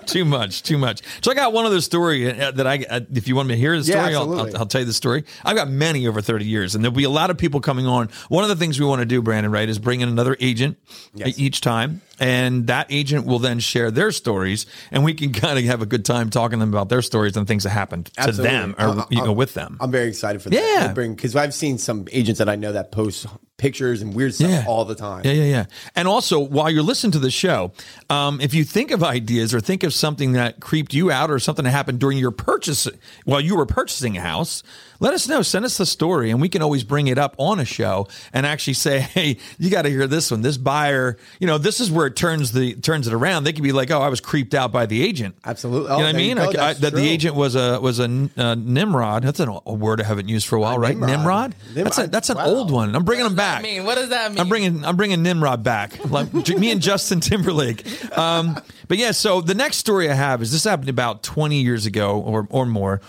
too 0.06 0.24
much, 0.24 0.62
too 0.62 0.78
much. 0.78 1.02
So 1.22 1.30
I 1.30 1.34
got 1.34 1.52
one 1.52 1.64
other 1.64 1.80
story 1.80 2.28
uh, 2.40 2.50
that 2.52 2.66
I, 2.66 2.84
uh, 2.90 3.00
if 3.14 3.28
you 3.28 3.36
want 3.36 3.48
me 3.48 3.54
to 3.54 3.60
hear 3.60 3.78
the 3.80 3.84
Yeah, 3.84 4.00
story, 4.02 4.14
I'll, 4.14 4.22
absolutely. 4.22 4.52
I'll, 4.54 4.58
I'll 4.60 4.66
tell 4.66 4.80
you 4.80 4.86
the 4.86 4.92
story. 4.92 5.24
I've 5.44 5.56
got 5.56 5.68
many 5.70 6.06
over 6.06 6.20
30 6.20 6.44
years 6.44 6.74
and 6.74 6.82
there'll 6.84 6.94
be 6.96 7.04
a 7.04 7.10
lot 7.10 7.30
of 7.30 7.38
people 7.38 7.60
coming 7.60 7.86
on. 7.86 8.08
One 8.28 8.42
of 8.44 8.50
the 8.50 8.56
things 8.56 8.78
we 8.80 8.86
want 8.86 9.00
to 9.00 9.06
do, 9.06 9.22
Brandon, 9.22 9.52
right, 9.52 9.68
is 9.68 9.78
bring 9.78 10.00
in 10.00 10.08
another 10.08 10.36
agent 10.40 10.71
Yes. 11.14 11.38
each 11.38 11.60
time. 11.60 12.00
And 12.20 12.66
that 12.68 12.86
agent 12.90 13.26
will 13.26 13.38
then 13.40 13.58
share 13.58 13.90
their 13.90 14.12
stories 14.12 14.66
and 14.90 15.04
we 15.04 15.14
can 15.14 15.32
kind 15.44 15.58
of 15.58 15.64
have 15.64 15.82
a 15.82 15.86
good 15.86 16.04
time 16.04 16.30
talking 16.30 16.58
to 16.58 16.62
them 16.62 16.68
about 16.72 16.88
their 16.88 17.02
stories 17.02 17.36
and 17.36 17.46
things 17.46 17.64
that 17.64 17.70
happened 17.70 18.10
to 18.22 18.32
them 18.32 18.74
or, 18.78 18.88
Uh, 18.88 19.04
you 19.10 19.24
know, 19.24 19.32
with 19.32 19.54
them. 19.54 19.76
I'm 19.80 19.90
very 19.90 20.08
excited 20.08 20.40
for 20.42 20.50
that. 20.50 20.56
Yeah. 20.56 20.92
Because 20.92 21.34
I've 21.36 21.54
seen 21.54 21.78
some 21.78 22.06
agents 22.12 22.38
that 22.38 22.48
I 22.48 22.56
know 22.56 22.72
that 22.72 22.92
post 22.92 23.26
pictures 23.62 24.02
and 24.02 24.12
weird 24.12 24.34
stuff 24.34 24.50
Yeah. 24.50 24.64
all 24.66 24.84
the 24.84 24.96
time. 24.96 25.22
Yeah, 25.24 25.32
yeah, 25.32 25.44
yeah. 25.44 25.64
And 25.94 26.08
also, 26.08 26.40
while 26.40 26.68
you're 26.68 26.82
listening 26.82 27.12
to 27.12 27.20
the 27.20 27.30
show, 27.30 27.70
um, 28.10 28.40
if 28.40 28.54
you 28.54 28.64
think 28.64 28.90
of 28.90 29.04
ideas 29.04 29.54
or 29.54 29.60
think 29.60 29.84
of 29.84 29.94
something 29.94 30.32
that 30.32 30.58
creeped 30.58 30.92
you 30.92 31.12
out 31.12 31.30
or 31.30 31.38
something 31.38 31.64
that 31.64 31.70
happened 31.70 32.00
during 32.00 32.18
your 32.18 32.32
purchase 32.32 32.88
while 33.24 33.40
you 33.40 33.54
were 33.56 33.64
purchasing 33.64 34.16
a 34.16 34.20
house, 34.20 34.64
let 34.98 35.14
us 35.14 35.28
know. 35.28 35.42
Send 35.42 35.64
us 35.64 35.78
the 35.78 35.86
story, 35.86 36.30
and 36.30 36.40
we 36.40 36.48
can 36.48 36.60
always 36.62 36.82
bring 36.84 37.06
it 37.06 37.18
up 37.18 37.34
on 37.38 37.58
a 37.60 37.64
show 37.64 38.06
and 38.32 38.44
actually 38.46 38.74
say, 38.74 39.00
"Hey, 39.14 39.36
you 39.58 39.70
got 39.70 39.82
to 39.82 39.90
hear 39.90 40.06
this 40.08 40.30
one. 40.32 40.42
This 40.42 40.56
buyer, 40.56 41.16
you 41.40 41.46
know, 41.46 41.58
this 41.58 41.78
is 41.80 41.88
where 41.90 42.06
it 42.06 42.16
turns 42.16 42.50
the 42.52 42.74
turns 42.74 43.06
it 43.06 43.12
around." 43.14 43.44
They 43.44 43.52
could 43.52 43.62
be 43.64 43.72
like, 43.72 43.90
"Oh, 43.92 44.00
I 44.00 44.08
was 44.08 44.20
creeped 44.20 44.54
out 44.54 44.70
by 44.72 44.86
the 44.86 45.02
agent." 45.02 45.36
Absolutely. 45.44 45.84
You 45.84 45.88
know 45.88 45.94
Oh, 45.94 45.98
what 46.06 46.14
I 46.14 46.18
mean? 46.18 46.38
I, 46.38 46.72
that 46.74 46.94
the 46.94 47.08
agent 47.08 47.34
was 47.36 47.54
a 47.56 47.80
was 47.80 47.98
a 48.00 48.28
uh, 48.36 48.54
Nimrod. 48.56 49.22
That's 49.24 49.40
an, 49.40 49.48
a 49.66 49.72
word 49.74 50.00
I 50.00 50.04
haven't 50.04 50.28
used 50.28 50.46
for 50.46 50.56
a 50.56 50.60
while, 50.60 50.78
right? 50.78 50.96
Nimrod. 50.96 51.20
Nimrod. 51.20 51.54
That's 51.74 51.98
a, 51.98 52.06
that's 52.08 52.30
an 52.30 52.36
Wow. 52.36 52.46
old 52.46 52.70
one. 52.70 52.94
I'm 52.96 53.04
bringing 53.04 53.24
them 53.24 53.34
I 53.34 53.51
back. 53.54 53.62
mean, 53.62 53.84
what 53.84 53.94
does 53.96 54.10
that 54.10 54.30
mean? 54.30 54.40
I'm 54.40 54.48
bringing 54.48 54.84
I'm 54.84 54.96
bringing 54.96 55.22
Nimrod 55.22 55.62
back. 55.62 56.04
Like 56.10 56.32
me 56.32 56.70
and 56.70 56.80
Justin 56.80 57.20
Timberlake. 57.30 57.86
Um, 58.16 58.60
but 58.88 58.98
yeah, 58.98 59.12
so 59.12 59.40
the 59.40 59.54
next 59.54 59.78
story 59.78 60.10
I 60.10 60.14
have 60.14 60.42
is 60.42 60.52
this 60.52 60.64
happened 60.64 60.88
about 60.88 61.22
20 61.22 61.60
years 61.62 61.86
ago 61.86 62.20
or 62.20 62.46
or 62.50 62.66
more. 62.66 63.00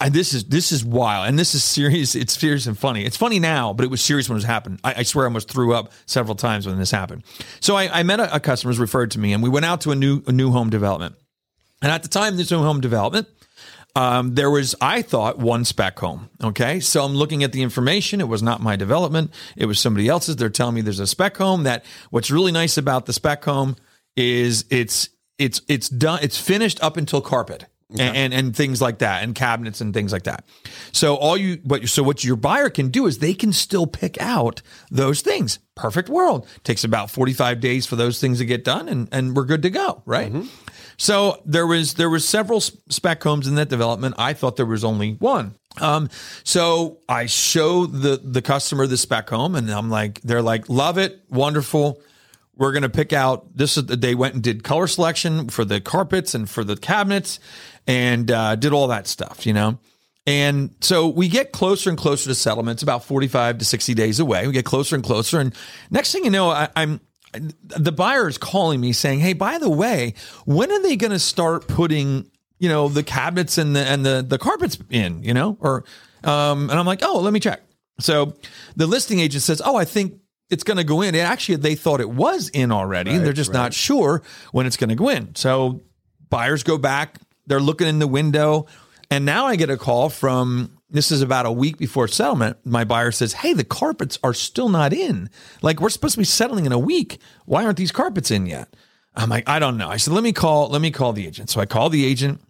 I, 0.00 0.08
this 0.08 0.34
is 0.34 0.44
this 0.44 0.72
is 0.72 0.84
wild 0.84 1.28
and 1.28 1.38
this 1.38 1.54
is 1.54 1.62
serious. 1.62 2.14
It's 2.14 2.36
serious 2.38 2.66
and 2.66 2.76
funny. 2.76 3.04
It's 3.04 3.16
funny 3.16 3.38
now, 3.38 3.72
but 3.72 3.84
it 3.84 3.90
was 3.90 4.00
serious 4.00 4.28
when 4.28 4.36
it 4.36 4.44
happened. 4.44 4.80
I, 4.82 4.94
I 4.98 5.02
swear 5.04 5.24
I 5.24 5.28
almost 5.28 5.48
threw 5.50 5.74
up 5.74 5.92
several 6.06 6.34
times 6.34 6.66
when 6.66 6.78
this 6.78 6.90
happened. 6.90 7.22
So 7.60 7.76
I, 7.76 8.00
I 8.00 8.02
met 8.02 8.18
a, 8.18 8.34
a 8.36 8.40
customer 8.40 8.70
who's 8.72 8.80
referred 8.80 9.12
to 9.12 9.20
me, 9.20 9.32
and 9.32 9.42
we 9.42 9.48
went 9.48 9.64
out 9.64 9.80
to 9.82 9.92
a 9.92 9.94
new 9.94 10.22
a 10.26 10.32
new 10.32 10.50
home 10.50 10.70
development. 10.70 11.14
And 11.80 11.90
at 11.90 12.02
the 12.02 12.08
time, 12.08 12.36
this 12.36 12.50
new 12.50 12.58
home 12.62 12.80
development, 12.80 13.28
um, 13.94 14.34
there 14.34 14.50
was, 14.50 14.74
I 14.80 15.02
thought, 15.02 15.38
one 15.38 15.64
spec 15.64 15.98
home. 15.98 16.30
Okay. 16.42 16.80
So 16.80 17.04
I'm 17.04 17.14
looking 17.14 17.42
at 17.42 17.52
the 17.52 17.62
information. 17.62 18.20
It 18.20 18.28
was 18.28 18.42
not 18.42 18.60
my 18.60 18.76
development. 18.76 19.32
It 19.56 19.66
was 19.66 19.78
somebody 19.78 20.08
else's. 20.08 20.36
They're 20.36 20.50
telling 20.50 20.74
me 20.74 20.80
there's 20.80 21.00
a 21.00 21.06
spec 21.06 21.36
home 21.36 21.64
that 21.64 21.84
what's 22.10 22.30
really 22.30 22.52
nice 22.52 22.76
about 22.78 23.06
the 23.06 23.12
spec 23.12 23.44
home 23.44 23.76
is 24.16 24.64
it's, 24.70 25.08
it's, 25.38 25.60
it's 25.68 25.88
done, 25.88 26.20
it's 26.22 26.40
finished 26.40 26.82
up 26.82 26.96
until 26.96 27.20
carpet. 27.20 27.66
And, 27.90 28.16
and 28.16 28.32
and 28.32 28.56
things 28.56 28.80
like 28.80 29.00
that, 29.00 29.22
and 29.22 29.34
cabinets 29.34 29.82
and 29.82 29.92
things 29.92 30.14
like 30.14 30.22
that. 30.22 30.46
So 30.92 31.16
all 31.16 31.36
you, 31.36 31.58
but 31.62 31.86
so 31.90 32.02
what 32.02 32.24
your 32.24 32.36
buyer 32.36 32.70
can 32.70 32.88
do 32.88 33.06
is 33.06 33.18
they 33.18 33.34
can 33.34 33.52
still 33.52 33.86
pick 33.86 34.18
out 34.18 34.62
those 34.90 35.20
things. 35.20 35.58
Perfect 35.74 36.08
world 36.08 36.48
takes 36.64 36.84
about 36.84 37.10
forty 37.10 37.34
five 37.34 37.60
days 37.60 37.84
for 37.84 37.96
those 37.96 38.18
things 38.18 38.38
to 38.38 38.46
get 38.46 38.64
done, 38.64 38.88
and 38.88 39.10
and 39.12 39.36
we're 39.36 39.44
good 39.44 39.60
to 39.60 39.68
go, 39.68 40.02
right? 40.06 40.32
So 41.02 41.42
there 41.44 41.66
was 41.66 41.94
there 41.94 42.08
was 42.08 42.28
several 42.28 42.60
spec 42.60 43.20
homes 43.24 43.48
in 43.48 43.56
that 43.56 43.68
development. 43.68 44.14
I 44.18 44.34
thought 44.34 44.54
there 44.54 44.64
was 44.64 44.84
only 44.84 45.14
one. 45.14 45.56
Um, 45.80 46.08
so 46.44 47.00
I 47.08 47.26
show 47.26 47.86
the 47.86 48.18
the 48.22 48.40
customer 48.40 48.86
the 48.86 48.96
spec 48.96 49.28
home, 49.28 49.56
and 49.56 49.68
I'm 49.68 49.90
like, 49.90 50.20
they're 50.20 50.42
like, 50.42 50.68
love 50.68 50.98
it, 50.98 51.24
wonderful. 51.28 52.00
We're 52.54 52.70
gonna 52.70 52.88
pick 52.88 53.12
out. 53.12 53.56
This 53.56 53.76
is 53.76 53.86
they 53.86 54.14
went 54.14 54.34
and 54.34 54.44
did 54.44 54.62
color 54.62 54.86
selection 54.86 55.48
for 55.48 55.64
the 55.64 55.80
carpets 55.80 56.36
and 56.36 56.48
for 56.48 56.62
the 56.62 56.76
cabinets, 56.76 57.40
and 57.88 58.30
uh, 58.30 58.54
did 58.54 58.72
all 58.72 58.86
that 58.86 59.08
stuff, 59.08 59.44
you 59.44 59.54
know. 59.54 59.80
And 60.24 60.72
so 60.82 61.08
we 61.08 61.26
get 61.26 61.50
closer 61.50 61.90
and 61.90 61.98
closer 61.98 62.28
to 62.30 62.34
settlement. 62.36 62.76
It's 62.76 62.84
about 62.84 63.04
45 63.04 63.58
to 63.58 63.64
60 63.64 63.94
days 63.94 64.20
away. 64.20 64.46
We 64.46 64.52
get 64.52 64.64
closer 64.64 64.94
and 64.94 65.02
closer. 65.02 65.40
And 65.40 65.52
next 65.90 66.12
thing 66.12 66.24
you 66.24 66.30
know, 66.30 66.48
I, 66.48 66.68
I'm 66.76 67.00
the 67.32 67.92
buyer 67.92 68.28
is 68.28 68.38
calling 68.38 68.80
me 68.80 68.92
saying, 68.92 69.20
Hey, 69.20 69.32
by 69.32 69.58
the 69.58 69.70
way, 69.70 70.14
when 70.44 70.70
are 70.70 70.82
they 70.82 70.96
going 70.96 71.12
to 71.12 71.18
start 71.18 71.66
putting, 71.68 72.30
you 72.58 72.68
know, 72.68 72.88
the 72.88 73.02
cabinets 73.02 73.58
and 73.58 73.74
the, 73.74 73.80
and 73.80 74.04
the, 74.04 74.24
the 74.26 74.38
carpets 74.38 74.78
in, 74.90 75.22
you 75.22 75.34
know, 75.34 75.56
or, 75.60 75.84
um, 76.24 76.70
and 76.70 76.78
I'm 76.78 76.86
like, 76.86 77.00
Oh, 77.02 77.20
let 77.20 77.32
me 77.32 77.40
check. 77.40 77.62
So 78.00 78.34
the 78.76 78.86
listing 78.86 79.20
agent 79.20 79.42
says, 79.42 79.62
Oh, 79.64 79.76
I 79.76 79.84
think 79.84 80.20
it's 80.50 80.64
going 80.64 80.76
to 80.76 80.84
go 80.84 81.00
in. 81.00 81.14
And 81.14 81.26
actually, 81.26 81.56
they 81.56 81.74
thought 81.74 82.00
it 82.00 82.10
was 82.10 82.48
in 82.50 82.70
already. 82.70 83.10
and 83.12 83.24
they're 83.24 83.32
just 83.32 83.52
not 83.54 83.72
sure 83.72 84.22
when 84.52 84.66
it's 84.66 84.76
going 84.76 84.90
to 84.90 84.96
go 84.96 85.08
in. 85.08 85.34
So 85.34 85.80
buyers 86.28 86.62
go 86.62 86.76
back, 86.78 87.18
they're 87.46 87.60
looking 87.60 87.88
in 87.88 87.98
the 87.98 88.06
window. 88.06 88.66
And 89.10 89.24
now 89.24 89.46
I 89.46 89.56
get 89.56 89.68
a 89.70 89.76
call 89.76 90.08
from 90.08 90.78
this 90.92 91.10
is 91.10 91.22
about 91.22 91.46
a 91.46 91.52
week 91.52 91.78
before 91.78 92.06
settlement. 92.06 92.58
My 92.64 92.84
buyer 92.84 93.10
says, 93.10 93.32
Hey, 93.32 93.52
the 93.54 93.64
carpets 93.64 94.18
are 94.22 94.34
still 94.34 94.68
not 94.68 94.92
in. 94.92 95.30
Like, 95.62 95.80
we're 95.80 95.88
supposed 95.88 96.14
to 96.14 96.18
be 96.20 96.24
settling 96.24 96.66
in 96.66 96.72
a 96.72 96.78
week. 96.78 97.18
Why 97.46 97.64
aren't 97.64 97.78
these 97.78 97.92
carpets 97.92 98.30
in 98.30 98.46
yet? 98.46 98.74
I'm 99.14 99.28
like, 99.28 99.48
I 99.48 99.58
don't 99.58 99.76
know. 99.76 99.88
I 99.88 99.96
said, 99.96 100.14
Let 100.14 100.22
me 100.22 100.32
call, 100.32 100.68
let 100.68 100.80
me 100.80 100.90
call 100.90 101.12
the 101.12 101.26
agent. 101.26 101.50
So 101.50 101.60
I 101.60 101.66
call 101.66 101.90
the 101.90 102.04
agent. 102.04 102.40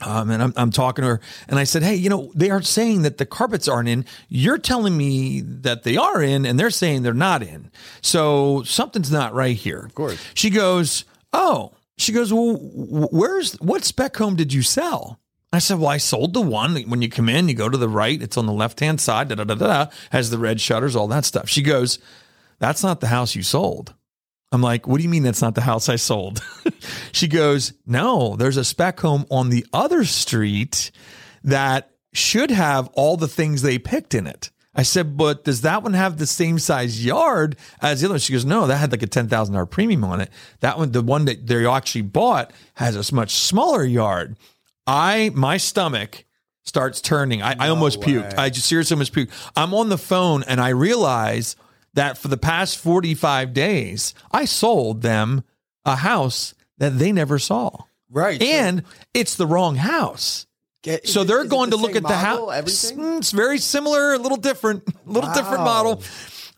Um, 0.00 0.30
and 0.30 0.42
I'm, 0.42 0.52
I'm 0.56 0.70
talking 0.70 1.02
to 1.02 1.08
her 1.08 1.20
and 1.48 1.58
I 1.58 1.64
said, 1.64 1.82
Hey, 1.82 1.94
you 1.94 2.10
know, 2.10 2.32
they 2.34 2.50
are 2.50 2.62
saying 2.62 3.02
that 3.02 3.18
the 3.18 3.26
carpets 3.26 3.68
aren't 3.68 3.88
in. 3.88 4.04
You're 4.28 4.58
telling 4.58 4.96
me 4.96 5.40
that 5.40 5.84
they 5.84 5.96
are 5.96 6.20
in 6.20 6.44
and 6.44 6.58
they're 6.58 6.70
saying 6.70 7.02
they're 7.02 7.14
not 7.14 7.42
in. 7.42 7.70
So 8.00 8.62
something's 8.64 9.12
not 9.12 9.34
right 9.34 9.56
here. 9.56 9.84
Of 9.86 9.94
course. 9.94 10.18
She 10.34 10.50
goes, 10.50 11.04
Oh, 11.32 11.74
she 11.96 12.12
goes, 12.12 12.32
Well, 12.32 12.56
where's 13.12 13.54
what 13.60 13.84
spec 13.84 14.16
home 14.16 14.34
did 14.36 14.52
you 14.52 14.62
sell? 14.62 15.20
I 15.54 15.58
said, 15.58 15.78
Well, 15.78 15.88
I 15.88 15.98
sold 15.98 16.34
the 16.34 16.40
one. 16.40 16.76
When 16.88 17.02
you 17.02 17.08
come 17.08 17.28
in, 17.28 17.48
you 17.48 17.54
go 17.54 17.68
to 17.68 17.78
the 17.78 17.88
right, 17.88 18.20
it's 18.20 18.36
on 18.36 18.46
the 18.46 18.52
left 18.52 18.80
hand 18.80 19.00
side, 19.00 19.28
da 19.28 19.36
da 19.36 19.44
da 19.44 19.54
da, 19.54 19.86
has 20.10 20.30
the 20.30 20.38
red 20.38 20.60
shutters, 20.60 20.96
all 20.96 21.08
that 21.08 21.24
stuff. 21.24 21.48
She 21.48 21.62
goes, 21.62 21.98
That's 22.58 22.82
not 22.82 23.00
the 23.00 23.08
house 23.08 23.34
you 23.34 23.42
sold. 23.42 23.94
I'm 24.54 24.62
like, 24.62 24.86
what 24.86 24.98
do 24.98 25.02
you 25.02 25.08
mean 25.08 25.24
that's 25.24 25.42
not 25.42 25.56
the 25.56 25.62
house 25.62 25.88
I 25.88 25.96
sold? 25.96 26.40
she 27.12 27.26
goes, 27.26 27.72
no, 27.86 28.36
there's 28.36 28.56
a 28.56 28.62
spec 28.62 29.00
home 29.00 29.26
on 29.28 29.50
the 29.50 29.66
other 29.72 30.04
street 30.04 30.92
that 31.42 31.90
should 32.12 32.52
have 32.52 32.88
all 32.92 33.16
the 33.16 33.26
things 33.26 33.62
they 33.62 33.80
picked 33.80 34.14
in 34.14 34.28
it. 34.28 34.52
I 34.72 34.82
said, 34.82 35.16
but 35.16 35.44
does 35.44 35.62
that 35.62 35.82
one 35.82 35.94
have 35.94 36.18
the 36.18 36.26
same 36.26 36.60
size 36.60 37.04
yard 37.04 37.56
as 37.80 38.00
the 38.00 38.06
other 38.06 38.14
one? 38.14 38.20
She 38.20 38.32
goes, 38.32 38.44
no, 38.44 38.68
that 38.68 38.76
had 38.76 38.92
like 38.92 39.02
a 39.02 39.08
$10,000 39.08 39.70
premium 39.70 40.04
on 40.04 40.20
it. 40.20 40.30
That 40.60 40.78
one, 40.78 40.92
the 40.92 41.02
one 41.02 41.24
that 41.24 41.46
they 41.46 41.66
actually 41.66 42.02
bought 42.02 42.52
has 42.74 42.96
a 42.96 43.14
much 43.14 43.34
smaller 43.34 43.84
yard. 43.84 44.36
I, 44.86 45.30
my 45.34 45.56
stomach 45.56 46.24
starts 46.64 47.00
turning. 47.00 47.42
I, 47.42 47.56
I 47.58 47.68
almost 47.68 48.00
puked. 48.00 48.36
I 48.38 48.50
just 48.50 48.66
seriously 48.68 48.94
almost 48.94 49.12
puked. 49.12 49.30
I'm 49.56 49.74
on 49.74 49.88
the 49.88 49.98
phone 49.98 50.42
and 50.46 50.60
I 50.60 50.70
realize 50.70 51.56
that 51.94 52.18
for 52.18 52.28
the 52.28 52.36
past 52.36 52.78
45 52.78 53.52
days, 53.54 54.14
I 54.32 54.44
sold 54.46 55.02
them 55.02 55.44
a 55.84 55.96
house 55.96 56.54
that 56.78 56.98
they 56.98 57.12
never 57.12 57.38
saw. 57.38 57.70
Right. 58.10 58.40
so 58.40 58.46
And 58.46 58.82
it's 59.12 59.36
the 59.36 59.46
wrong 59.46 59.76
house. 59.76 60.46
get- 60.82 61.06
So 61.08 61.24
they're 61.24 61.42
it- 61.44 61.48
going 61.50 61.70
to 61.70 61.76
the 61.76 61.82
look 61.82 61.96
at 61.96 62.02
the 62.02 62.16
house. 62.16 62.50
Everything. 62.52 62.98
Mm, 62.98 63.18
it's 63.18 63.30
very 63.32 63.58
similar, 63.58 64.14
a 64.14 64.18
little 64.18 64.36
different, 64.38 64.84
a 64.88 64.92
little 65.10 65.32
different 65.32 65.64
model. 65.64 66.02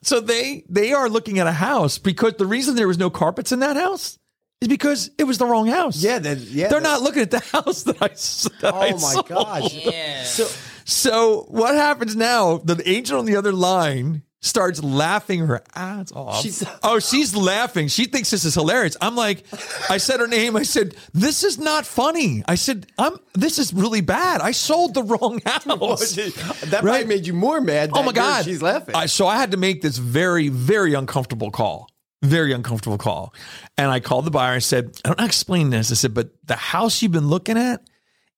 So 0.02 0.20
they 0.20 0.64
they 0.68 0.92
are 0.92 1.08
looking 1.08 1.38
at 1.40 1.46
a 1.48 1.52
house 1.52 1.98
because 1.98 2.34
the 2.38 2.46
reason 2.46 2.76
there 2.76 2.86
was 2.86 2.98
no 2.98 3.10
carpets 3.10 3.50
in 3.50 3.58
that 3.60 3.76
house 3.76 4.18
is 4.60 4.68
because 4.68 5.10
it 5.18 5.24
was 5.24 5.38
the 5.38 5.46
wrong 5.46 5.66
house. 5.68 6.02
Yeah. 6.02 6.18
Then 6.18 6.38
yeah. 6.48 6.68
They're 6.68 6.80
that- 6.80 6.82
not 6.88 7.02
looking 7.02 7.22
at 7.22 7.30
the 7.30 7.40
house 7.52 7.82
that 7.84 8.00
I. 8.02 8.06
s- 8.06 8.48
That 8.60 8.74
oh 8.74 8.78
I 8.78 8.88
Oh 8.88 8.92
my 8.92 9.12
sold. 9.12 9.28
gosh. 9.28 9.74
Yeah. 9.74 10.22
So 10.24 10.48
So 10.84 11.46
what 11.48 11.74
happens 11.74 12.16
now? 12.16 12.58
The 12.58 12.82
angel 12.88 13.18
on 13.18 13.26
the 13.26 13.36
other 13.36 13.52
line 13.52 14.22
starts 14.42 14.80
laughing 14.82 15.40
her 15.40 15.60
ass 15.74 16.12
off. 16.12 16.40
She's- 16.42 16.64
oh, 16.84 17.00
she's 17.00 17.34
laughing. 17.34 17.88
She 17.88 18.04
thinks 18.04 18.30
this 18.30 18.44
is 18.44 18.54
hilarious. 18.54 18.96
I'm 19.00 19.16
like, 19.16 19.44
I 19.90 19.98
said 19.98 20.20
her 20.20 20.28
name. 20.28 20.56
I 20.56 20.62
said, 20.62 20.94
"This 21.12 21.42
is 21.42 21.58
not 21.58 21.84
funny." 21.84 22.44
I 22.46 22.54
said, 22.54 22.86
"I'm. 22.96 23.18
This 23.34 23.58
is 23.58 23.74
really 23.74 24.02
bad. 24.02 24.40
I 24.40 24.52
sold 24.52 24.94
the 24.94 25.02
wrong 25.02 25.40
house." 25.46 26.12
that 26.14 26.68
probably 26.70 26.90
Right? 26.90 27.06
made 27.08 27.26
you 27.26 27.32
more 27.34 27.60
mad. 27.60 27.90
Oh 27.92 28.02
my 28.04 28.12
that 28.12 28.14
you're- 28.14 28.14
god, 28.14 28.44
she's 28.44 28.62
laughing. 28.62 28.94
I, 28.94 29.06
so 29.06 29.26
I 29.26 29.36
had 29.36 29.50
to 29.50 29.56
make 29.56 29.82
this 29.82 29.96
very, 29.98 30.48
very 30.48 30.94
uncomfortable 30.94 31.50
call. 31.50 31.90
Very 32.26 32.52
uncomfortable 32.52 32.98
call. 32.98 33.32
And 33.78 33.90
I 33.90 34.00
called 34.00 34.24
the 34.24 34.30
buyer. 34.30 34.54
I 34.54 34.58
said, 34.58 34.98
I 35.04 35.08
don't 35.08 35.20
explain 35.26 35.70
this. 35.70 35.90
I 35.90 35.94
said, 35.94 36.14
but 36.14 36.30
the 36.44 36.56
house 36.56 37.02
you've 37.02 37.12
been 37.12 37.28
looking 37.28 37.56
at 37.58 37.88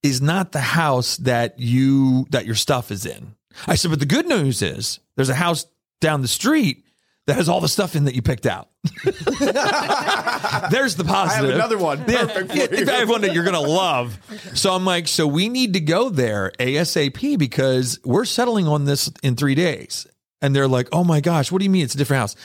is 0.03 0.20
not 0.20 0.53
the 0.53 0.61
house 0.61 1.16
that 1.18 1.59
you 1.59 2.27
that 2.31 2.46
your 2.46 2.55
stuff 2.55 2.90
is 2.90 3.05
in. 3.07 3.35
I 3.66 3.74
said, 3.74 3.90
but 3.90 4.01
the 4.01 4.07
good 4.07 4.27
news 4.29 4.62
is 4.62 5.01
there's 5.16 5.29
a 5.31 5.35
house 5.35 5.66
down 6.01 6.22
the 6.22 6.29
street 6.29 6.85
that 7.27 7.35
has 7.37 7.48
all 7.48 7.61
the 7.61 7.68
stuff 7.68 7.94
in 7.96 8.05
that 8.05 8.14
you 8.14 8.22
picked 8.22 8.46
out. 8.46 8.68
there's 9.05 10.96
the 10.96 11.05
I 11.05 11.07
have 11.07 11.29
positive. 11.29 11.55
another 11.55 11.77
one. 11.79 12.05
Yeah, 12.09 12.27
Perfect. 12.27 12.88
I 12.88 12.92
have 13.01 13.09
one 13.09 13.20
that 13.22 13.35
you're 13.35 13.44
gonna 13.44 13.61
love. 13.61 14.18
So 14.55 14.72
I'm 14.72 14.85
like, 14.85 15.09
so 15.09 15.27
we 15.27 15.48
need 15.48 15.74
to 15.74 15.81
go 15.81 16.09
there 16.09 16.53
ASAP 16.59 17.38
because 17.38 17.98
we're 18.05 18.24
settling 18.24 18.66
on 18.66 18.85
this 18.85 19.11
in 19.22 19.37
three 19.37 19.55
days. 19.55 20.07
And 20.40 20.55
they're 20.55 20.68
like, 20.68 20.88
oh 20.92 21.03
my 21.05 21.20
gosh, 21.20 21.51
what 21.51 21.59
do 21.59 21.64
you 21.64 21.70
mean 21.70 21.85
it's 21.85 21.94
a 21.94 21.98
different 21.98 22.20
house? 22.20 22.37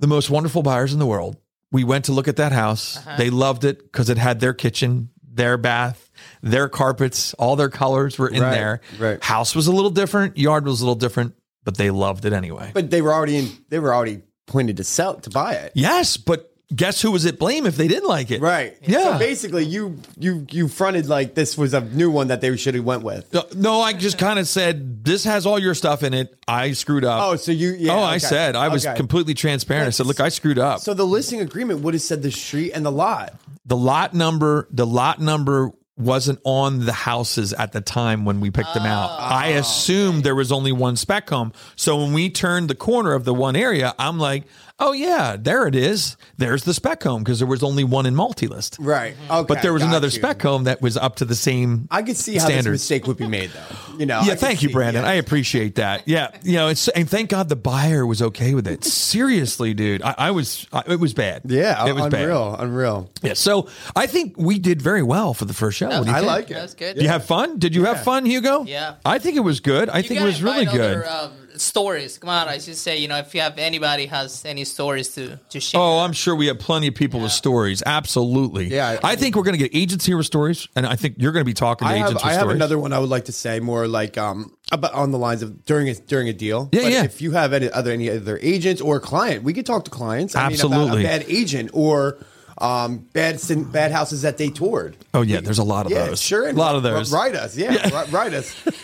The 0.00 0.06
most 0.08 0.28
wonderful 0.30 0.62
buyers 0.62 0.92
in 0.92 0.98
the 0.98 1.06
world. 1.06 1.36
We 1.72 1.84
went 1.84 2.06
to 2.06 2.12
look 2.12 2.26
at 2.26 2.36
that 2.36 2.50
house. 2.52 2.96
Uh-huh. 2.96 3.16
They 3.16 3.30
loved 3.30 3.64
it 3.64 3.82
because 3.82 4.10
it 4.10 4.18
had 4.18 4.40
their 4.40 4.52
kitchen, 4.54 5.10
their 5.22 5.56
bath, 5.56 6.10
their 6.42 6.68
carpets, 6.68 7.32
all 7.34 7.54
their 7.54 7.68
colors 7.68 8.18
were 8.18 8.28
in 8.28 8.42
Right, 8.42 8.50
there. 8.50 8.80
right. 8.98 9.22
House 9.22 9.54
was 9.54 9.68
a 9.68 9.72
little 9.72 9.90
different, 9.90 10.36
yard 10.36 10.64
was 10.66 10.80
a 10.80 10.84
little 10.84 10.96
different, 10.96 11.34
but 11.62 11.76
they 11.76 11.90
loved 11.90 12.24
it 12.24 12.32
anyway. 12.32 12.70
But 12.74 12.90
they 12.90 13.02
were 13.02 13.12
already 13.14 13.36
in. 13.36 13.48
They 13.68 13.78
were 13.78 13.94
already 13.94 14.22
pointed 14.46 14.78
to 14.78 14.84
sell 14.84 15.14
to 15.20 15.30
buy 15.30 15.52
it. 15.54 15.72
yes, 15.76 16.16
but 16.16 16.49
guess 16.74 17.02
who 17.02 17.10
was 17.10 17.26
at 17.26 17.38
blame 17.38 17.66
if 17.66 17.76
they 17.76 17.88
didn't 17.88 18.08
like 18.08 18.30
it? 18.30 18.40
Right. 18.40 18.76
Yeah. 18.82 19.12
So 19.14 19.18
basically, 19.18 19.64
you 19.64 19.98
you 20.18 20.46
you 20.50 20.68
fronted 20.68 21.06
like 21.08 21.34
this 21.34 21.58
was 21.58 21.74
a 21.74 21.80
new 21.80 22.10
one 22.10 22.28
that 22.28 22.40
they 22.40 22.56
should 22.56 22.74
have 22.74 22.84
went 22.84 23.02
with. 23.02 23.32
No, 23.32 23.44
No, 23.54 23.80
I 23.80 23.92
just 23.92 24.18
kind 24.18 24.38
of 24.38 24.46
said, 24.48 25.04
this 25.04 25.24
has 25.24 25.46
all 25.46 25.58
your 25.58 25.74
stuff 25.74 26.02
in 26.02 26.14
it. 26.14 26.34
I 26.46 26.72
screwed 26.72 27.04
up. 27.04 27.22
Oh, 27.22 27.36
so 27.36 27.52
you? 27.52 27.72
Yeah. 27.72 27.94
oh, 27.94 28.00
I 28.02 28.18
said, 28.18 28.56
I 28.56 28.68
was 28.68 28.86
Okay. 28.86 28.96
completely 28.96 29.34
transparent. 29.34 29.86
I 29.86 29.90
said, 29.90 30.06
look, 30.06 30.20
I 30.20 30.28
screwed 30.28 30.58
up. 30.58 30.80
So 30.80 30.94
the 30.94 31.06
listing 31.06 31.40
agreement 31.40 31.80
would 31.80 31.94
have 31.94 32.02
said 32.02 32.22
the 32.22 32.30
street 32.32 32.72
and 32.72 32.84
the 32.84 32.92
lot. 32.92 33.34
the 33.66 33.76
lot 33.76 34.14
number, 34.14 34.66
the 34.70 34.86
lot 34.86 35.20
number 35.20 35.72
wasn't 36.00 36.40
on 36.44 36.84
the 36.84 36.92
houses 36.92 37.52
at 37.52 37.72
the 37.72 37.80
time 37.80 38.24
when 38.24 38.40
we 38.40 38.50
picked 38.50 38.74
them 38.74 38.86
out. 38.86 39.10
Oh. 39.10 39.16
I 39.18 39.48
assumed 39.48 40.24
there 40.24 40.34
was 40.34 40.52
only 40.52 40.72
one 40.72 40.96
spec 40.96 41.28
home. 41.28 41.52
So 41.76 41.98
when 41.98 42.12
we 42.12 42.30
turned 42.30 42.68
the 42.68 42.74
corner 42.74 43.12
of 43.12 43.24
the 43.24 43.34
one 43.34 43.56
area, 43.56 43.94
I'm 43.98 44.18
like, 44.18 44.44
oh 44.80 44.92
yeah, 44.92 45.36
there 45.38 45.66
it 45.66 45.74
is. 45.74 46.16
There's 46.38 46.64
the 46.64 46.74
spec 46.74 47.02
home 47.02 47.22
because 47.22 47.38
there 47.38 47.46
was 47.46 47.62
only 47.62 47.84
one 47.84 48.06
in 48.06 48.14
multi-list. 48.14 48.78
Right. 48.80 49.14
Mm-hmm. 49.14 49.32
Okay. 49.32 49.46
But 49.46 49.62
there 49.62 49.72
was 49.72 49.82
another 49.82 50.06
you. 50.06 50.12
spec 50.12 50.42
home 50.42 50.64
that 50.64 50.80
was 50.80 50.96
up 50.96 51.16
to 51.16 51.24
the 51.24 51.34
same 51.34 51.86
I 51.90 52.02
could 52.02 52.16
see 52.16 52.32
how 52.32 52.46
this 52.46 52.54
standards. 52.54 52.72
mistake 52.72 53.06
would 53.06 53.18
be 53.18 53.28
made, 53.28 53.50
though. 53.50 53.96
You 53.98 54.06
know. 54.06 54.22
Yeah, 54.22 54.30
could 54.30 54.40
thank 54.40 54.62
you, 54.62 54.70
Brandon. 54.70 55.02
yeah. 55.02 55.10
I 55.10 55.14
appreciate 55.14 55.76
that. 55.76 56.08
Yeah, 56.08 56.30
you 56.42 56.54
know, 56.54 56.68
it's 56.68 56.88
and 56.88 57.08
thank 57.08 57.30
God 57.30 57.48
the 57.48 57.56
buyer 57.56 58.06
was 58.06 58.22
okay 58.22 58.54
with 58.54 58.66
it. 58.66 58.84
Seriously, 58.84 59.74
dude, 59.74 60.02
I, 60.02 60.14
I 60.16 60.30
was. 60.30 60.66
I, 60.72 60.84
it 60.88 60.98
was 60.98 61.12
bad. 61.12 61.42
Yeah, 61.44 61.86
it 61.86 61.92
was 61.92 62.08
bad. 62.08 62.22
unreal, 62.22 62.56
unreal. 62.58 63.10
Yeah, 63.22 63.34
so 63.34 63.68
I 63.94 64.06
think 64.06 64.34
we 64.38 64.58
did 64.58 64.80
very 64.80 65.02
well 65.02 65.34
for 65.34 65.44
the 65.44 65.52
first 65.54 65.76
show. 65.76 65.89
What 65.98 66.04
do 66.04 66.10
you 66.10 66.16
I 66.16 66.20
think? 66.20 66.30
like 66.32 66.50
it. 66.50 66.54
That's 66.54 66.74
good. 66.74 66.94
Did 66.96 67.02
you 67.02 67.08
have 67.08 67.24
fun? 67.24 67.58
Did 67.58 67.74
you 67.74 67.84
have 67.84 68.02
fun, 68.04 68.24
Hugo? 68.26 68.64
Yeah. 68.64 68.94
I 69.04 69.18
think 69.18 69.36
it 69.36 69.40
was 69.40 69.60
good. 69.60 69.88
I 69.90 69.98
You 69.98 70.02
think 70.02 70.12
it 70.12 70.14
gotta 70.16 70.26
was 70.26 70.42
really 70.42 70.60
invite 70.62 70.76
good. 70.76 70.96
Other, 71.04 71.08
um, 71.26 71.32
stories. 71.56 72.16
Come 72.18 72.30
on, 72.30 72.48
I 72.48 72.58
should 72.58 72.76
say. 72.76 72.96
You 72.98 73.08
know, 73.08 73.18
if 73.18 73.34
you 73.34 73.40
have 73.42 73.58
anybody 73.58 74.06
has 74.06 74.44
any 74.46 74.64
stories 74.64 75.08
to 75.16 75.36
to 75.50 75.60
share. 75.60 75.80
Oh, 75.80 75.98
I'm 75.98 76.12
sure 76.12 76.34
we 76.34 76.46
have 76.46 76.58
plenty 76.58 76.86
of 76.88 76.94
people 76.94 77.20
with 77.20 77.32
stories. 77.32 77.82
Absolutely. 77.84 78.68
Yeah, 78.68 78.98
I, 79.04 79.12
I- 79.12 79.16
think 79.16 79.36
we're 79.36 79.42
going 79.42 79.58
to 79.58 79.68
get 79.68 79.74
agents 79.76 80.06
here 80.06 80.16
with 80.16 80.26
stories, 80.26 80.68
and 80.74 80.86
I 80.86 80.96
think 80.96 81.16
you're 81.18 81.32
going 81.32 81.42
to 81.44 81.50
be 81.50 81.52
talking 81.54 81.86
to 81.86 81.92
I 81.92 81.96
have 81.98 82.06
agents 82.08 82.22
I 82.22 82.26
with 82.28 82.32
have 82.34 82.40
stories. 82.42 82.56
another 82.56 82.78
one 82.78 82.92
I 82.92 82.98
would 82.98 83.10
like 83.10 83.26
to 83.26 83.32
say 83.32 83.60
more 83.60 83.86
like 83.86 84.16
um 84.16 84.54
about 84.72 84.94
on 84.94 85.10
the 85.10 85.18
lines 85.18 85.42
of 85.42 85.64
during 85.66 85.88
a 85.88 85.94
during 85.94 86.28
a 86.28 86.32
deal. 86.32 86.68
Yeah, 86.72 86.82
But 86.82 86.92
yeah. 86.92 87.04
If 87.04 87.20
you 87.20 87.32
have 87.32 87.52
any 87.52 87.70
other 87.70 87.90
any 87.92 88.08
other 88.10 88.38
agents 88.40 88.80
or 88.80 88.98
client, 89.00 89.42
we 89.42 89.52
could 89.52 89.66
talk 89.66 89.84
to 89.84 89.90
clients. 89.90 90.34
I 90.34 90.44
Mean, 90.44 90.52
Absolutely. 90.52 90.86
about 90.86 90.98
a 91.00 91.02
bad 91.02 91.24
agent 91.28 91.70
or 91.74 92.18
um 92.60 92.98
bad 93.12 93.40
sin- 93.40 93.64
bad 93.64 93.90
houses 93.92 94.22
that 94.22 94.38
they 94.38 94.48
toured. 94.48 94.96
Oh 95.14 95.22
yeah, 95.22 95.40
there's 95.40 95.58
a 95.58 95.64
lot 95.64 95.86
of 95.86 95.92
Yeah, 95.92 96.06
those. 96.06 96.20
sure. 96.20 96.48
a 96.48 96.52
lot 96.52 96.74
of 96.76 96.82
those. 96.82 97.12
Write 97.12 97.34
us, 97.34 97.56
yeah, 97.56 97.72
ri- 98.04 98.10
write 98.10 98.34
us. 98.34 98.54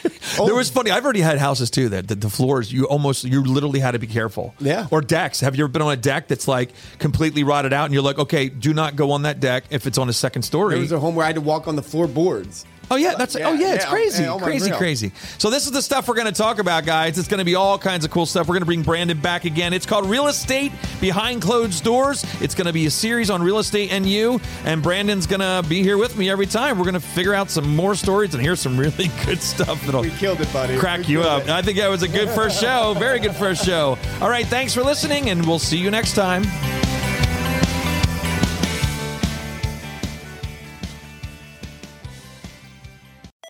There 0.44 0.56
was 0.56 0.68
funny. 0.68 0.90
I've 0.90 1.04
already 1.04 1.20
had 1.20 1.38
houses 1.38 1.70
too 1.70 1.88
that, 1.90 2.08
that 2.08 2.20
the 2.20 2.28
floors 2.28 2.72
you 2.72 2.84
almost 2.88 3.22
you 3.22 3.44
literally 3.44 3.78
had 3.78 3.92
to 3.92 4.00
be 4.00 4.08
careful. 4.08 4.54
Yeah. 4.58 4.88
Or 4.90 5.00
decks. 5.00 5.38
Have 5.40 5.54
you 5.54 5.62
ever 5.64 5.72
been 5.72 5.82
on 5.82 5.92
a 5.92 5.96
deck 5.96 6.26
that's 6.26 6.48
like 6.48 6.70
completely 6.98 7.44
rotted 7.44 7.72
out 7.72 7.84
and 7.84 7.94
you're 7.94 8.02
like, 8.02 8.18
okay, 8.18 8.48
do 8.48 8.74
not 8.74 8.96
go 8.96 9.12
on 9.12 9.22
that 9.22 9.38
deck 9.38 9.64
if 9.70 9.86
it's 9.86 9.98
on 9.98 10.08
a 10.08 10.12
second 10.12 10.42
story. 10.42 10.74
There 10.74 10.80
was 10.82 10.90
a 10.90 10.98
home 10.98 11.14
where 11.14 11.22
I 11.24 11.28
had 11.28 11.36
to 11.36 11.40
walk 11.40 11.68
on 11.68 11.76
the 11.76 11.82
floorboards. 11.82 12.66
Oh 12.90 12.96
yeah, 12.96 13.14
that's 13.16 13.34
oh, 13.34 13.38
Yeah, 13.38 13.48
oh 13.48 13.52
yeah, 13.54 13.74
it's 13.74 13.84
yeah, 13.84 13.90
crazy, 13.90 14.22
yeah, 14.22 14.32
oh, 14.32 14.38
crazy, 14.38 14.70
crazy. 14.70 15.12
So 15.38 15.50
this 15.50 15.66
is 15.66 15.72
the 15.72 15.82
stuff 15.82 16.06
we're 16.06 16.14
going 16.14 16.26
to 16.26 16.32
talk 16.32 16.58
about, 16.58 16.84
guys. 16.84 17.18
It's 17.18 17.28
going 17.28 17.38
to 17.38 17.44
be 17.44 17.54
all 17.54 17.78
kinds 17.78 18.04
of 18.04 18.10
cool 18.10 18.26
stuff. 18.26 18.46
We're 18.46 18.54
going 18.54 18.62
to 18.62 18.66
bring 18.66 18.82
Brandon 18.82 19.20
back 19.20 19.44
again. 19.44 19.72
It's 19.72 19.86
called 19.86 20.06
Real 20.06 20.28
Estate 20.28 20.72
Behind 21.00 21.42
Closed 21.42 21.82
Doors. 21.82 22.24
It's 22.40 22.54
going 22.54 22.66
to 22.66 22.72
be 22.72 22.86
a 22.86 22.90
series 22.90 23.28
on 23.30 23.42
real 23.42 23.58
estate 23.58 23.90
and 23.90 24.06
you. 24.06 24.40
And 24.64 24.82
Brandon's 24.82 25.26
going 25.26 25.40
to 25.40 25.68
be 25.68 25.82
here 25.82 25.98
with 25.98 26.16
me 26.16 26.30
every 26.30 26.46
time. 26.46 26.78
We're 26.78 26.84
going 26.84 26.94
to 26.94 27.00
figure 27.00 27.34
out 27.34 27.50
some 27.50 27.74
more 27.74 27.94
stories 27.94 28.34
and 28.34 28.42
hear 28.42 28.56
some 28.56 28.76
really 28.78 29.10
good 29.24 29.42
stuff 29.42 29.84
that'll 29.84 30.02
We 30.02 30.10
killed 30.10 30.40
it, 30.40 30.52
buddy. 30.52 30.78
crack 30.78 31.00
We 31.00 31.14
you 31.14 31.22
up. 31.22 31.42
it. 31.44 31.50
I 31.50 31.62
think 31.62 31.78
that 31.78 31.88
was 31.88 32.02
a 32.02 32.08
good 32.08 32.28
first 32.30 32.60
show. 32.60 32.94
Very 32.98 33.18
good 33.18 33.34
first 33.34 33.64
show. 33.64 33.98
All 34.20 34.30
right, 34.30 34.46
thanks 34.46 34.72
for 34.74 34.82
listening, 34.82 35.30
and 35.30 35.44
we'll 35.46 35.58
see 35.58 35.78
you 35.78 35.90
next 35.90 36.14
time. 36.14 36.44